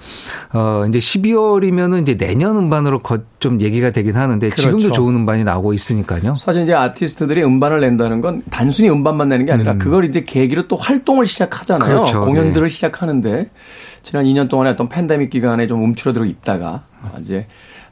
어 0.54 0.86
이제 0.90 1.00
12월이면은 1.00 2.02
이제 2.02 2.18
내년 2.18 2.58
음반으로 2.58 3.00
거, 3.00 3.20
좀 3.40 3.62
얘기가 3.62 3.92
되긴 3.92 4.16
하는데 4.18 4.50
지금도 4.50 4.78
그렇죠. 4.78 4.92
좋은 4.92 5.16
음반이 5.16 5.46
나오고 5.46 5.74
있으니까요. 5.74 6.36
사실 6.36 6.64
이제 6.64 6.74
아티스트들이 6.74 7.44
음반을 7.44 7.80
낸다는 7.80 8.20
건 8.20 8.42
단순히 8.50 8.90
음반만 8.90 9.30
내는 9.30 9.46
게 9.46 9.54
아니라 9.54 9.76
그걸 9.78 10.04
이제 10.06 10.22
계기로 10.22 10.68
또 10.68 10.76
활동을 10.76 11.28
시작하잖아요. 11.28 11.90
음. 11.90 11.96
그렇죠. 11.96 12.20
공연들을 12.20 12.70
시작하는데 12.70 13.50
지난 14.02 14.26
2년 14.26 14.50
동안에 14.50 14.72
어떤 14.72 14.90
팬데믹 14.90 15.30
기간에 15.30 15.66
좀 15.68 15.82
움츠러들어 15.82 16.26
있다가 16.26 16.84
이제 17.22 17.46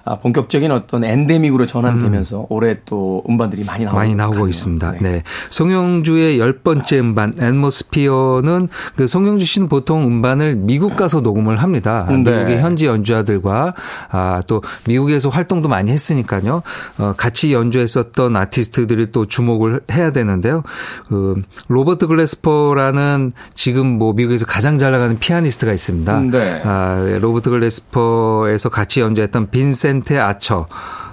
아, 0.03 0.17
본격적인 0.17 0.71
어떤 0.71 1.03
엔데믹으로 1.03 1.65
전환되면서 1.65 2.47
올해 2.49 2.77
또 2.85 3.23
음반들이 3.29 3.63
많이 3.63 3.83
나오고 3.83 3.97
음. 3.97 3.99
많이 3.99 4.15
나오고. 4.15 4.47
있습니다. 4.47 4.95
네. 5.01 5.23
송영주의 5.49 6.39
열 6.39 6.53
번째 6.59 6.99
음반 6.99 7.33
앤모스피어는 7.39 8.67
그 8.95 9.07
송영주 9.07 9.45
씨는 9.45 9.69
보통 9.69 10.05
음반을 10.05 10.55
미국 10.55 10.95
가서 10.95 11.21
녹음을 11.21 11.57
합니다. 11.57 12.05
네. 12.09 12.17
미국의 12.17 12.59
현지 12.59 12.85
연주자들과 12.87 13.73
아, 14.09 14.41
또 14.47 14.61
미국에서 14.87 15.29
활동도 15.29 15.69
많이 15.69 15.91
했으니까요. 15.91 16.63
어, 16.97 17.13
같이 17.17 17.53
연주했었던 17.53 18.35
아티스트들이 18.35 19.11
또 19.11 19.25
주목을 19.25 19.81
해야 19.91 20.11
되는데요. 20.11 20.63
그 21.07 21.39
로버트 21.67 22.07
글래스퍼라는 22.07 23.31
지금 23.53 23.85
뭐 23.97 24.13
미국에서 24.13 24.45
가장 24.45 24.77
잘 24.77 24.91
나가는 24.91 25.17
피아니스트가 25.19 25.71
있습니다. 25.71 26.19
네. 26.31 26.61
아, 26.63 27.17
로버트 27.21 27.49
글래스퍼에서 27.49 28.69
같이 28.69 29.01
연주했던 29.01 29.49
빈센테 29.51 30.17
아처 30.17 30.65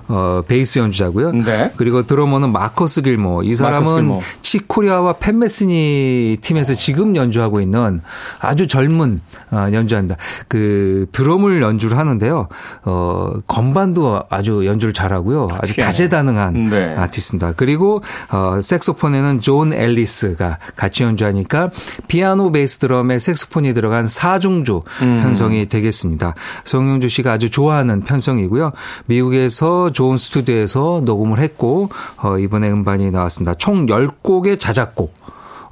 어, 0.09 0.43
베이스 0.47 0.79
연주자고요. 0.79 1.33
네. 1.33 1.73
그리고 1.77 2.07
드러머는 2.07 2.51
마커스 2.51 3.03
길모어. 3.03 3.43
이 3.43 3.55
사람은 3.55 3.95
길모어. 3.95 4.23
칙 4.43 4.64
코리아와 4.64 5.15
팻 5.15 5.60
메스니 5.60 6.39
팀에서 6.41 6.75
지금 6.75 7.15
연주하고 7.17 7.61
있는 7.61 8.01
아주 8.41 8.67
젊은 8.67 9.21
어, 9.51 9.69
연주한다. 9.73 10.17
그 10.49 11.07
드럼을 11.13 11.63
연주를 11.63 11.99
하는데요. 11.99 12.49
어, 12.85 13.33
건반도 13.47 14.23
아주 14.31 14.67
연주를 14.67 14.93
잘하고요. 14.95 15.49
아주. 15.61 15.77
다재다능한 15.77 16.71
네. 16.71 16.95
아티스트입니다. 16.97 17.53
그리고 17.57 18.01
어, 18.31 18.61
색소폰에는 18.63 19.41
존 19.41 19.73
엘리스가 19.73 20.59
같이 20.77 21.03
연주하니까 21.03 21.71
피아노 22.09 22.51
베이스 22.51 22.79
드럼에 22.79 23.19
색소폰이 23.19 23.75
들어간 23.75 24.07
사중주 24.07 24.81
음. 25.03 25.21
편성이 25.21 25.67
되겠습니다. 25.67 26.35
송영주 26.65 27.09
씨가 27.09 27.33
아주 27.33 27.51
좋아하는 27.51 28.01
편성이고요. 28.01 28.71
미국에서 29.07 29.91
좋은 29.99 30.17
스튜디오에서 30.17 31.03
녹음을 31.05 31.41
했고 31.41 31.89
어, 32.23 32.39
이번에 32.39 32.71
음반이 32.71 33.11
나왔습니다. 33.11 33.55
총 33.55 33.87
10곡의 33.87 34.61
자작곡 34.61 35.13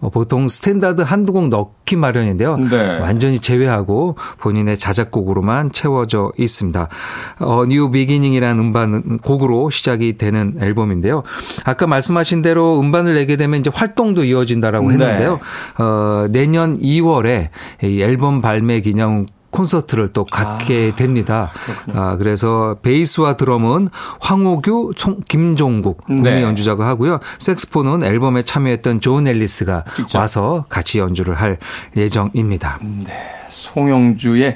어, 0.01 0.11
보통 0.11 0.49
스탠다드 0.49 1.03
한두 1.03 1.33
곡 1.33 1.47
넣기 1.49 1.95
마련인데요. 1.95 2.57
네. 2.57 2.99
완전히 2.99 3.39
제외하고 3.39 4.17
본인의 4.39 4.79
자작곡으로만 4.79 5.71
채워져 5.71 6.33
있습니다. 6.37 6.89
어, 7.39 7.65
New 7.67 7.89
Beginning이라는 7.93 8.61
음반 8.61 9.19
곡으로 9.19 9.71
시작이 9.71 10.19
되는 10.19 10.55
앨범인데요. 10.61 11.23
아까 11.65 11.87
말씀하신 11.87 12.43
대로 12.43 12.81
음반을 12.81 13.15
내게 13.15 13.37
되면 13.37 13.61
이제 13.61 13.71
활동도 13.73 14.25
이어진다라고 14.25 14.89
네. 14.89 14.95
했는데요. 14.95 15.39
네. 15.39 15.83
어, 15.85 16.29
내년 16.33 16.77
2월에 16.77 17.47
이 17.85 18.03
앨범 18.03 18.43
발매 18.43 18.81
기념 18.81 19.27
콘서트를 19.57 20.09
또 20.09 20.25
갖게 20.25 20.91
아, 20.93 20.97
됩니다. 20.97 21.53
아, 21.95 22.17
그래서 22.17 22.77
베이스와 22.83 23.37
드럼은 23.37 23.89
황호규, 24.21 24.93
총, 24.97 25.21
김종국 25.27 26.05
국내 26.07 26.31
네. 26.35 26.43
연주자가 26.43 26.87
하고요. 26.87 27.21
색스폰은 27.39 28.05
앨범에 28.05 28.43
참여했던 28.43 29.01
존 29.01 29.27
엘리스가 29.27 29.85
직접. 29.97 30.19
와서 30.19 30.67
같이 30.69 30.99
연주를 30.99 31.35
할 31.35 31.59
예정입니다. 31.97 32.79
네. 32.83 33.15
송영주의 33.49 34.55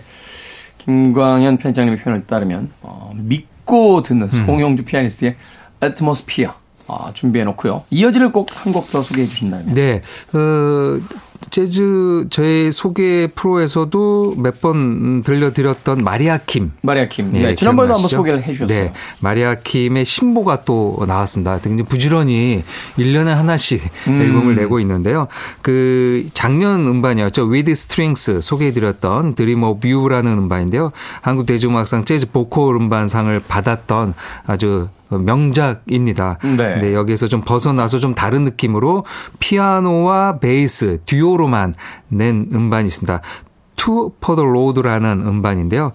김광현 0.78 1.56
편장님의 1.58 1.98
표현을 2.00 2.26
따르면 2.26 2.70
어, 2.82 3.12
믿고 3.16 4.02
듣는 4.02 4.28
음. 4.32 4.46
송영주 4.46 4.82
음. 4.82 4.84
피아니스트의 4.84 5.36
애트모스피어 5.82 6.54
아, 6.88 7.10
준비해 7.14 7.44
놓고요. 7.44 7.84
이어지를 7.90 8.32
꼭 8.32 8.48
한 8.52 8.72
곡 8.72 8.90
더 8.90 9.00
소개해 9.02 9.26
주신다면. 9.28 9.74
네. 9.74 10.02
어, 10.34 11.00
재즈 11.50 12.26
저의 12.31 12.70
소개 12.70 13.26
프로에서도 13.35 14.35
몇 14.38 14.61
번 14.61 15.22
들려드렸던 15.22 16.05
마리아 16.05 16.37
킴. 16.37 16.72
마리아 16.83 17.07
킴. 17.07 17.33
네, 17.33 17.40
네 17.40 17.55
지난번에도 17.55 17.94
한번 17.94 18.09
소개를 18.09 18.42
해 18.42 18.53
주셨어요. 18.53 18.85
네. 18.85 18.92
마리아 19.22 19.55
킴의 19.55 20.05
신보가 20.05 20.64
또 20.64 21.03
나왔습니다. 21.09 21.59
굉장히 21.61 21.88
부지런히 21.88 22.62
1년에 22.98 23.29
하나씩 23.29 23.83
음. 24.09 24.20
앨범을 24.20 24.55
내고 24.57 24.81
있는데요. 24.81 25.29
그 25.62 26.26
작년 26.35 26.87
음반이었죠. 26.87 27.50
With 27.50 27.70
Strings 27.70 28.40
소개해 28.42 28.72
드렸던 28.72 29.35
Dream 29.35 29.62
of 29.64 29.88
You라는 29.88 30.31
음반인데요. 30.33 30.90
한국 31.22 31.46
대중음악상 31.46 32.05
재즈 32.05 32.31
보컬 32.33 32.76
음반상을 32.76 33.40
받았던 33.48 34.12
아주 34.46 34.88
명작입니다. 35.18 36.38
네. 36.57 36.77
네. 36.81 36.94
여기에서 36.94 37.27
좀 37.27 37.42
벗어나서 37.42 37.99
좀 37.99 38.14
다른 38.14 38.44
느낌으로 38.44 39.05
피아노와 39.38 40.38
베이스, 40.38 41.01
듀오로만 41.07 41.75
낸 42.09 42.49
음반이 42.53 42.88
있습니다. 42.88 43.20
Two 43.81 44.12
for 44.20 44.33
the 44.33 44.44
Road라는 44.44 45.22
음반인데요. 45.23 45.93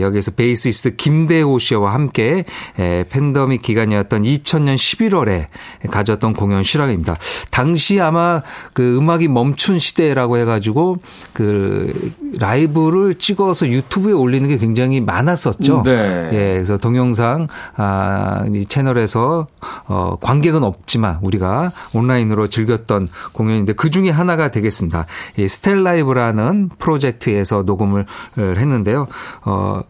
여기에서 0.00 0.32
베이시스트 0.32 0.96
김대호 0.96 1.60
씨와 1.60 1.94
함께 1.94 2.44
팬더믹 2.76 3.62
기간이었던 3.62 4.24
2000년 4.24 4.74
11월에 4.74 5.46
가졌던 5.88 6.32
공연 6.32 6.64
실황입니다. 6.64 7.14
당시 7.52 8.00
아마 8.00 8.42
그 8.72 8.98
음악이 8.98 9.28
멈춘 9.28 9.78
시대라고 9.78 10.38
해가지고 10.38 10.96
그 11.32 12.12
라이브를 12.40 13.14
찍어서 13.14 13.68
유튜브에 13.68 14.12
올리는 14.12 14.48
게 14.48 14.58
굉장히 14.58 15.00
많았었죠. 15.00 15.84
네. 15.84 16.30
예, 16.32 16.52
그래서 16.54 16.78
동영상 16.78 17.46
아, 17.76 18.44
이 18.52 18.64
채널에서 18.64 19.46
어, 19.86 20.16
관객은 20.20 20.64
없지만 20.64 21.20
우리가 21.22 21.70
온라인으로 21.94 22.48
즐겼던 22.48 23.06
공연인데 23.34 23.74
그 23.74 23.88
중에 23.90 24.10
하나가 24.10 24.50
되겠습니다. 24.50 25.06
이 25.38 25.46
스텔라이브라는 25.46 26.70
프로젝트 26.80 27.19
프로젝트에서 27.20 27.62
녹음을 27.62 28.04
했는데요. 28.38 29.06
어, 29.44 29.82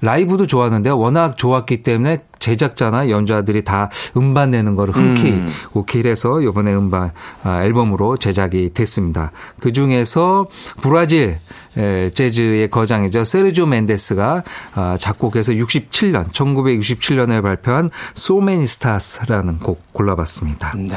라이브도 0.00 0.46
좋았는데요. 0.46 0.96
워낙 0.98 1.36
좋았기 1.36 1.82
때문에 1.82 2.24
제작자나 2.38 3.10
연주자들이 3.10 3.64
다 3.64 3.90
음반 4.16 4.52
내는 4.52 4.76
거를 4.76 4.94
흔쾌히 4.94 5.32
음. 5.32 5.52
오케이를 5.74 6.10
해서 6.10 6.40
이번에 6.40 6.72
음반 6.72 7.10
아, 7.42 7.62
앨범으로 7.64 8.16
제작이 8.16 8.70
됐습니다. 8.72 9.32
그 9.60 9.72
중에서 9.72 10.46
브라질 10.82 11.36
재즈의 11.74 12.68
거장이죠. 12.70 13.24
세르조 13.24 13.66
멘데스가 13.66 14.42
아, 14.74 14.96
작곡해서 14.98 15.52
67년, 15.52 16.28
1967년에 16.32 17.42
발표한 17.42 17.90
소메니스타스라는 18.14 19.58
곡 19.58 19.92
골라봤습니다. 19.92 20.74
네. 20.76 20.96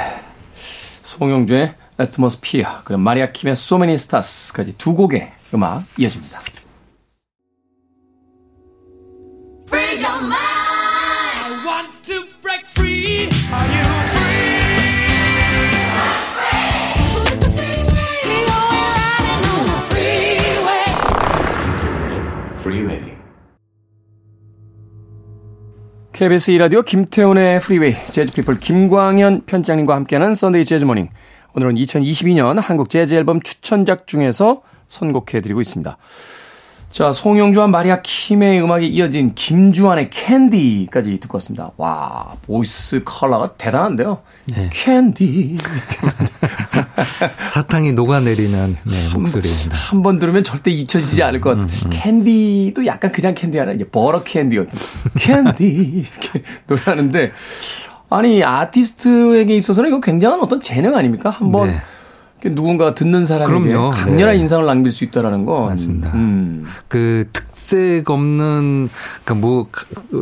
송영주의 1.04 1.74
Atmosphere, 2.00 2.66
그리고 2.86 3.02
마리아 3.02 3.32
킴의 3.32 3.56
So 3.56 3.71
Many 3.71 4.01
Stars까지 4.01 4.78
두 4.78 4.96
곡의 4.96 5.32
음악 5.54 5.84
이어집니다. 5.98 6.40
KBS 26.14 26.54
2라디오 26.54 26.86
김태훈의 26.86 27.60
Freeway 27.60 27.96
재즈피플 28.12 28.60
김광현 28.60 29.46
편집장님과 29.46 29.94
함께하는 29.96 30.36
Sunday 30.36 30.64
Jazz 30.64 30.80
Morning 30.80 31.10
오늘은 31.56 31.76
2022년 31.76 32.60
한국 32.60 32.90
재즈 32.90 33.14
앨범 33.14 33.42
추천작 33.42 34.08
중에서 34.08 34.62
선곡해드리고 34.88 35.62
있습니다. 35.62 35.98
자, 36.90 37.12
송영주와 37.12 37.68
마리아 37.68 38.02
킴의 38.04 38.62
음악이 38.62 38.88
이어진 38.88 39.34
김주환의 39.34 40.12
Candy까지 40.12 41.20
듣고 41.22 41.38
왔습니다. 41.38 41.72
와, 41.78 42.36
voice 42.44 43.02
color가 43.04 43.54
대단한데요. 43.58 44.22
네. 44.56 44.70
캔디. 44.72 45.58
사탕이 47.44 47.94
녹아내리는 47.94 48.78
네, 48.86 49.10
목소리입니다. 49.12 49.76
한 49.76 50.04
번 50.04 50.20
들으면 50.20 50.44
절대 50.44 50.70
잊혀지지 50.70 51.24
않을 51.24 51.42
것 51.42 51.52
같아요. 51.52 51.66
음, 51.66 51.70
음, 51.72 51.86
음. 51.86 51.90
캔디도 51.92 52.86
약간 52.86 53.12
그냥 53.12 53.34
캔디 53.34 53.60
아니라 53.60 53.74
이제 53.74 53.86
버터 53.86 54.22
캔디 54.24 54.56
같은. 54.58 54.78
캔디. 55.18 55.66
이렇게 55.66 56.44
노래하는데, 56.68 57.32
아니, 58.16 58.44
아티스트에게 58.44 59.56
있어서는 59.56 59.90
이거 59.90 60.00
굉장한 60.00 60.40
어떤 60.42 60.62
재능 60.62 60.96
아닙니까? 60.96 61.30
한번. 61.30 61.68
네. 61.70 61.82
누군가 62.50 62.94
듣는 62.94 63.26
사람에게 63.26 63.70
그럼요. 63.72 63.90
강렬한 63.92 64.36
네. 64.36 64.42
인상을 64.42 64.66
남길 64.66 64.92
수 64.92 65.06
있다라는 65.06 65.46
거 65.46 65.68
맞습니다. 65.68 66.12
음. 66.14 66.66
그 66.90 67.30
특 67.32 67.46
색 67.64 68.10
없는 68.10 68.90
그러니까 69.24 69.48
뭐 69.48 69.68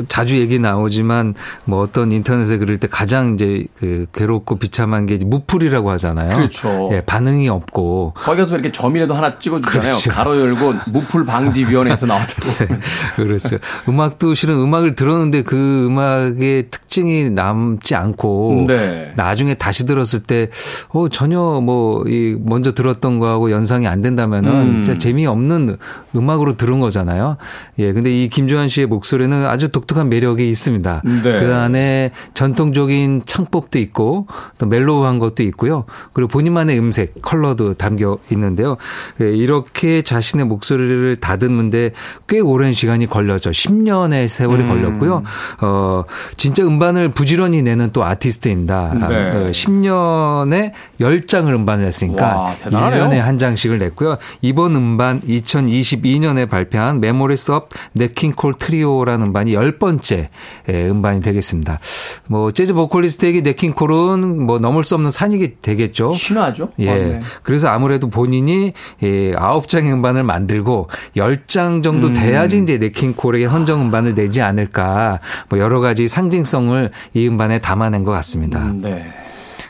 자주 0.07 0.37
얘기 0.37 0.59
나오지만 0.59 1.33
뭐 1.65 1.81
어떤 1.81 2.11
인터넷에 2.11 2.57
그럴 2.57 2.77
때 2.77 2.87
가장 2.89 3.33
이제 3.33 3.65
그 3.75 4.05
괴롭고 4.13 4.57
비참한 4.57 5.05
게 5.05 5.17
무풀이라고 5.25 5.89
하잖아요. 5.91 6.29
그렇죠. 6.29 6.89
예, 6.91 7.01
반응이 7.01 7.49
없고 7.49 8.13
거기 8.15 8.37
가서 8.37 8.53
이렇게 8.55 8.71
점이라도 8.71 9.13
하나 9.13 9.39
찍어주잖아요. 9.39 9.81
그렇죠. 9.81 10.09
가로 10.11 10.39
열고 10.39 10.73
무풀 10.87 11.25
방지 11.25 11.65
위원회에서 11.65 12.05
나왔다고. 12.05 12.49
네, 12.67 12.77
그렇죠. 13.15 13.57
음악도 13.89 14.33
실은 14.33 14.55
음악을 14.55 14.95
들었는데 14.95 15.41
그 15.41 15.87
음악의 15.87 16.67
특징이 16.69 17.29
남지 17.31 17.95
않고 17.95 18.65
네. 18.67 19.13
나중에 19.15 19.55
다시 19.55 19.85
들었을 19.85 20.21
때 20.21 20.49
어, 20.89 21.09
전혀 21.09 21.39
뭐 21.39 22.01
이 22.07 22.35
먼저 22.39 22.73
들었던 22.73 23.19
거하고 23.19 23.51
연상이 23.51 23.87
안 23.87 24.01
된다면은 24.01 24.51
음. 24.51 24.83
진짜 24.83 24.99
재미없는 24.99 25.77
음악으로 26.15 26.57
들은 26.57 26.79
거잖아요. 26.79 27.30
예, 27.79 27.93
근데 27.93 28.11
이 28.11 28.29
김주환 28.29 28.67
씨의 28.67 28.87
목소리는 28.87 29.45
아주 29.45 29.69
독특한 29.69 30.09
매력이 30.09 30.49
있습니다. 30.49 31.01
네. 31.23 31.39
그 31.39 31.53
안에 31.53 32.11
전통적인 32.33 33.23
창법도 33.25 33.79
있고 33.79 34.27
또 34.57 34.65
멜로우한 34.65 35.19
것도 35.19 35.43
있고요. 35.43 35.85
그리고 36.13 36.29
본인만의 36.29 36.77
음색, 36.79 37.21
컬러도 37.21 37.75
담겨 37.75 38.17
있는데요. 38.31 38.77
예, 39.21 39.29
이렇게 39.31 40.01
자신의 40.01 40.45
목소리를 40.45 41.17
다듬는데 41.17 41.91
꽤 42.27 42.39
오랜 42.39 42.73
시간이 42.73 43.07
걸렸죠. 43.07 43.51
10년의 43.51 44.27
세월이 44.27 44.63
음. 44.63 44.69
걸렸고요. 44.69 45.23
어, 45.61 46.03
진짜 46.37 46.63
음반을 46.63 47.09
부지런히 47.09 47.61
내는 47.61 47.91
또 47.93 48.03
아티스트입니다. 48.03 48.93
네. 49.09 49.29
어, 49.31 49.51
10년에 49.51 50.71
10장을 50.99 51.47
음반을. 51.47 51.91
했으니까 51.91 52.37
와, 52.37 52.55
1년에 52.63 53.17
한 53.17 53.37
장씩을 53.37 53.77
냈고요. 53.79 54.17
이번 54.41 54.75
음반 54.75 55.19
2022년에 55.21 56.49
발표한 56.49 56.99
Memories 56.99 57.51
of 57.51 57.69
Nat 57.93 58.10
King 58.10 58.33
Cole 58.33 58.55
Trio라는 58.55 59.27
음반이 59.27 59.53
10번째 59.53 60.25
예, 60.69 60.89
음반이 60.89 61.21
되겠습니다. 61.21 61.79
뭐 62.27 62.51
재즈 62.51 62.73
보컬리스트에게 62.73 63.41
냇 63.41 63.71
킹 63.71 64.01
콜은 64.01 64.45
뭐 64.45 64.59
넘을 64.59 64.83
수 64.83 64.95
없는 64.95 65.11
산이 65.11 65.59
되겠죠. 65.61 66.11
신화죠. 66.11 66.71
예. 66.79 66.89
아, 66.89 66.95
네. 66.95 67.19
그래서 67.43 67.69
아무래도 67.69 68.09
본인이 68.09 68.71
예, 69.03 69.33
9장의 69.33 69.91
음반을 69.93 70.23
만들고 70.23 70.87
10장 71.15 71.83
정도 71.83 72.07
음. 72.07 72.13
돼야지 72.13 72.59
이제 72.59 72.77
네킹콜에게 72.77 73.45
헌정 73.45 73.81
음반을 73.81 74.15
내지 74.15 74.41
않을까. 74.41 75.19
뭐 75.49 75.59
여러 75.59 75.79
가지 75.79 76.07
상징성을 76.07 76.91
이 77.13 77.27
음반에 77.27 77.59
담아낸 77.59 78.03
것 78.03 78.11
같습니다. 78.11 78.59
음, 78.59 78.79
네. 78.81 79.13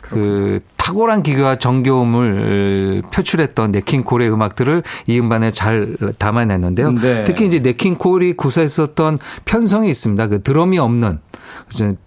그 0.01 0.59
탁월한 0.81 1.21
기교와 1.21 1.57
정겨움을 1.57 3.03
표출했던 3.13 3.71
네킹콜의 3.71 4.33
음악들을 4.33 4.81
이 5.05 5.19
음반에 5.19 5.51
잘 5.51 5.95
담아냈는데요. 6.17 6.91
네. 6.93 7.23
특히 7.23 7.45
이제 7.45 7.59
네킹콜이 7.59 8.33
구사했었던 8.33 9.19
편성이 9.45 9.91
있습니다. 9.91 10.27
그 10.27 10.41
드럼이 10.41 10.79
없는 10.79 11.19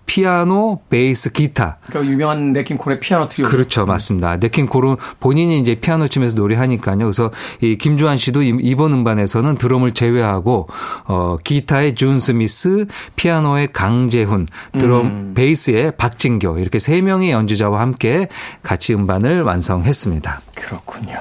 피아노, 0.07 0.81
베이스, 0.91 1.33
기타. 1.33 1.77
그 1.91 2.05
유명한 2.07 2.53
네킹콜의 2.53 3.01
피아노 3.01 3.29
트리오. 3.29 3.49
그렇죠, 3.49 3.85
맞습니다. 3.85 4.37
네킹콜은 4.37 4.97
본인이 5.19 5.59
이제 5.59 5.75
피아노 5.75 6.07
치면서 6.07 6.39
노래하니까요. 6.39 6.99
그래서 6.99 7.31
이 7.61 7.77
김주환 7.77 8.17
씨도 8.17 8.43
이번 8.43 8.93
음반에서는 8.93 9.57
드럼을 9.57 9.93
제외하고 9.93 10.69
어 11.07 11.37
기타의 11.43 11.95
준 11.95 12.21
스미스, 12.21 12.87
피아노의 13.17 13.73
강재훈, 13.73 14.47
드럼, 14.79 15.07
음. 15.07 15.33
베이스의 15.35 15.97
박진교 15.97 16.59
이렇게 16.59 16.79
세 16.79 17.01
명의 17.01 17.31
연주자와 17.31 17.81
함께 17.81 18.29
같이 18.63 18.95
음반을 18.95 19.43
완성했습니다. 19.43 20.41
그렇군요. 20.55 21.17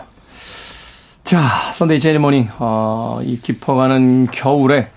자, 1.24 1.42
Sunday 1.72 2.00
Jazz 2.00 2.18
Morning 2.18 2.50
어, 2.60 3.20
이 3.24 3.38
깊어가는 3.38 4.28
겨울에 4.28 4.88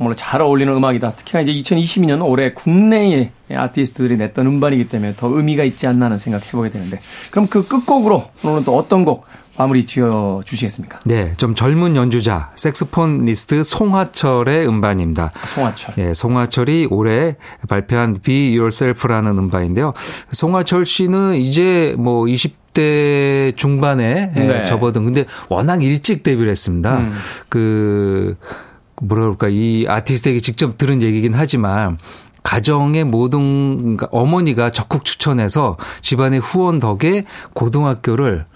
정말로 0.00 0.16
잘 0.16 0.40
어울리는 0.40 0.74
음악이다. 0.74 1.12
특히나 1.12 1.42
이제 1.42 1.52
2022년 1.52 2.26
올해 2.26 2.54
국내의 2.54 3.30
아티스트들이 3.52 4.16
냈던 4.16 4.46
음반이기 4.46 4.88
때문에 4.88 5.12
더 5.14 5.28
의미가 5.28 5.62
있지 5.64 5.86
않나 5.86 6.06
하는 6.06 6.16
생각 6.16 6.42
해보게 6.46 6.70
되는데 6.70 6.98
그럼 7.30 7.46
그 7.48 7.68
끝곡으로 7.68 8.24
오늘은 8.42 8.64
또 8.64 8.78
어떤 8.78 9.04
곡 9.04 9.26
마무리 9.58 9.84
지어 9.84 10.40
주시겠습니까? 10.46 11.00
네, 11.04 11.34
좀 11.36 11.54
젊은 11.54 11.96
연주자 11.96 12.50
색스폰 12.54 13.26
리스트 13.26 13.62
송하철의 13.62 14.66
음반입니다. 14.66 15.32
송하철. 15.34 15.94
예, 15.98 16.14
송하철이 16.14 16.88
올해 16.90 17.36
발표한 17.68 18.16
Be 18.22 18.56
Yourself라는 18.56 19.36
음반인데요. 19.36 19.92
송하철 20.30 20.86
씨는 20.86 21.34
이제 21.34 21.94
뭐 21.98 22.24
20대 22.24 23.54
중반에 23.54 24.32
예, 24.34 24.40
네. 24.40 24.64
접어든 24.64 25.04
근데 25.04 25.26
워낙 25.50 25.82
일찍 25.82 26.22
데뷔를 26.22 26.50
했습니다. 26.50 27.00
음. 27.00 27.12
그 27.50 28.38
뭐라 29.00 29.24
그럴까 29.24 29.48
이 29.48 29.86
아티스트에게 29.88 30.40
직접 30.40 30.78
들은 30.78 31.02
얘기긴 31.02 31.34
하지만 31.34 31.98
가정의 32.42 33.04
모든 33.04 33.96
그러니까 33.96 34.08
어머니가 34.12 34.70
적극 34.70 35.04
추천해서 35.04 35.76
집안의 36.02 36.40
후원 36.40 36.78
덕에 36.78 37.24
고등학교를 37.54 38.46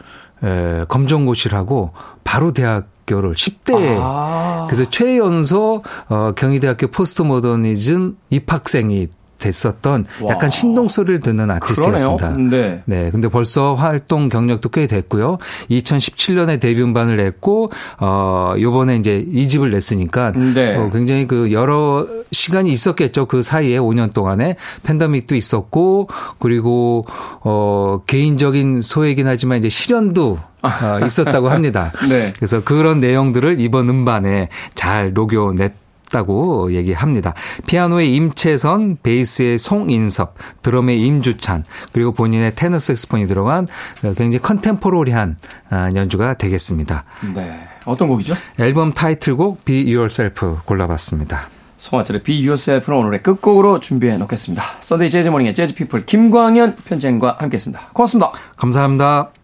에, 0.42 0.84
검정고시를 0.88 1.66
고 1.66 1.90
바로 2.24 2.52
대학교를 2.52 3.34
10대에 3.34 3.98
아. 4.00 4.66
그래서 4.68 4.88
최연소 4.88 5.82
어, 6.08 6.32
경희대학교 6.34 6.88
포스트 6.88 7.22
모더니즘 7.22 8.16
입학생이 8.30 9.08
됐었던 9.38 10.06
약간 10.28 10.48
신동 10.48 10.88
소리를 10.88 11.20
듣는 11.20 11.50
아티스트였습니다. 11.50 12.30
네. 12.30 12.82
네. 12.84 13.10
근데 13.10 13.28
벌써 13.28 13.74
활동 13.74 14.28
경력도 14.28 14.68
꽤 14.70 14.86
됐고요. 14.86 15.38
2017년에 15.70 16.60
데뷔 16.60 16.82
음반을 16.82 17.16
냈고 17.16 17.68
어 17.98 18.54
요번에 18.58 18.96
이제 18.96 19.24
이 19.28 19.46
집을 19.48 19.70
냈으니까 19.70 20.32
네. 20.32 20.76
어, 20.76 20.90
굉장히 20.90 21.26
그 21.26 21.52
여러 21.52 22.06
시간이 22.32 22.70
있었겠죠. 22.70 23.26
그 23.26 23.42
사이에 23.42 23.78
5년 23.78 24.12
동안에 24.12 24.56
팬데믹도 24.82 25.34
있었고 25.34 26.06
그리고 26.38 27.04
어 27.40 28.00
개인적인 28.06 28.82
소외긴 28.82 29.26
하지만 29.26 29.58
이제 29.58 29.68
실현도 29.68 30.38
어, 30.62 30.68
있었다고 31.04 31.50
합니다. 31.50 31.92
네. 32.08 32.32
그래서 32.36 32.62
그런 32.62 33.00
내용들을 33.00 33.60
이번 33.60 33.88
음반에 33.88 34.48
잘 34.74 35.12
녹여냈 35.12 35.83
다고 36.14 36.72
얘기합니다. 36.72 37.34
피아노의 37.66 38.14
임채선, 38.14 38.98
베이스의 39.02 39.58
송인섭, 39.58 40.34
드럼의 40.62 41.00
임주찬, 41.00 41.64
그리고 41.92 42.12
본인의 42.12 42.54
테너 42.54 42.78
색스폰이 42.78 43.26
들어간 43.26 43.66
굉장히 44.02 44.38
컨템포러리한 44.38 45.36
아, 45.70 45.90
연주가 45.96 46.34
되겠습니다. 46.34 47.04
네. 47.34 47.66
어떤 47.84 48.08
곡이죠? 48.08 48.34
앨범 48.60 48.92
타이틀곡 48.92 49.64
Be 49.64 49.92
Yourself 49.92 50.58
골라봤습니다. 50.64 51.48
송아철의 51.76 52.22
Be 52.22 52.36
Yourself는 52.46 52.98
오늘의 52.98 53.22
끝곡으로 53.22 53.80
준비해 53.80 54.16
놓겠습니다. 54.16 54.62
Sunday 54.80 55.10
Jazz 55.10 55.28
Morning의 55.28 55.54
재즈 55.54 55.74
피플 55.74 56.06
김광현 56.06 56.76
편집장과 56.76 57.38
함께했습니다. 57.40 57.88
고맙습니다. 57.92 58.32
감사합니다. 58.56 59.43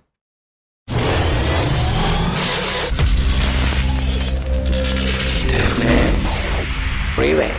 Freeway. 7.20 7.52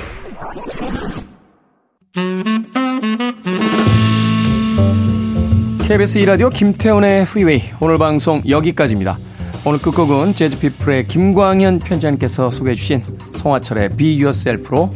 KBS 5.87 6.17
이라디오 6.17 6.49
김태훈의 6.49 7.25
프리웨이 7.25 7.61
오늘 7.79 7.99
방송 7.99 8.41
여기까지입니다. 8.47 9.19
오늘 9.63 9.79
끝곡은 9.79 10.33
재즈피플의 10.33 11.07
김광현 11.07 11.77
편지장님께서 11.77 12.49
소개해 12.49 12.75
주신 12.75 13.03
송하철의 13.33 13.89
Be 13.89 14.15
Yourself로 14.15 14.91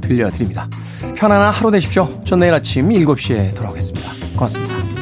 들려드립니다. 0.00 0.68
편안한 1.14 1.52
하루 1.52 1.70
되십시오. 1.70 2.08
전 2.24 2.40
내일 2.40 2.54
아침 2.54 2.88
7시에 2.88 3.54
돌아오겠습니다. 3.54 4.10
고맙습니다. 4.34 4.97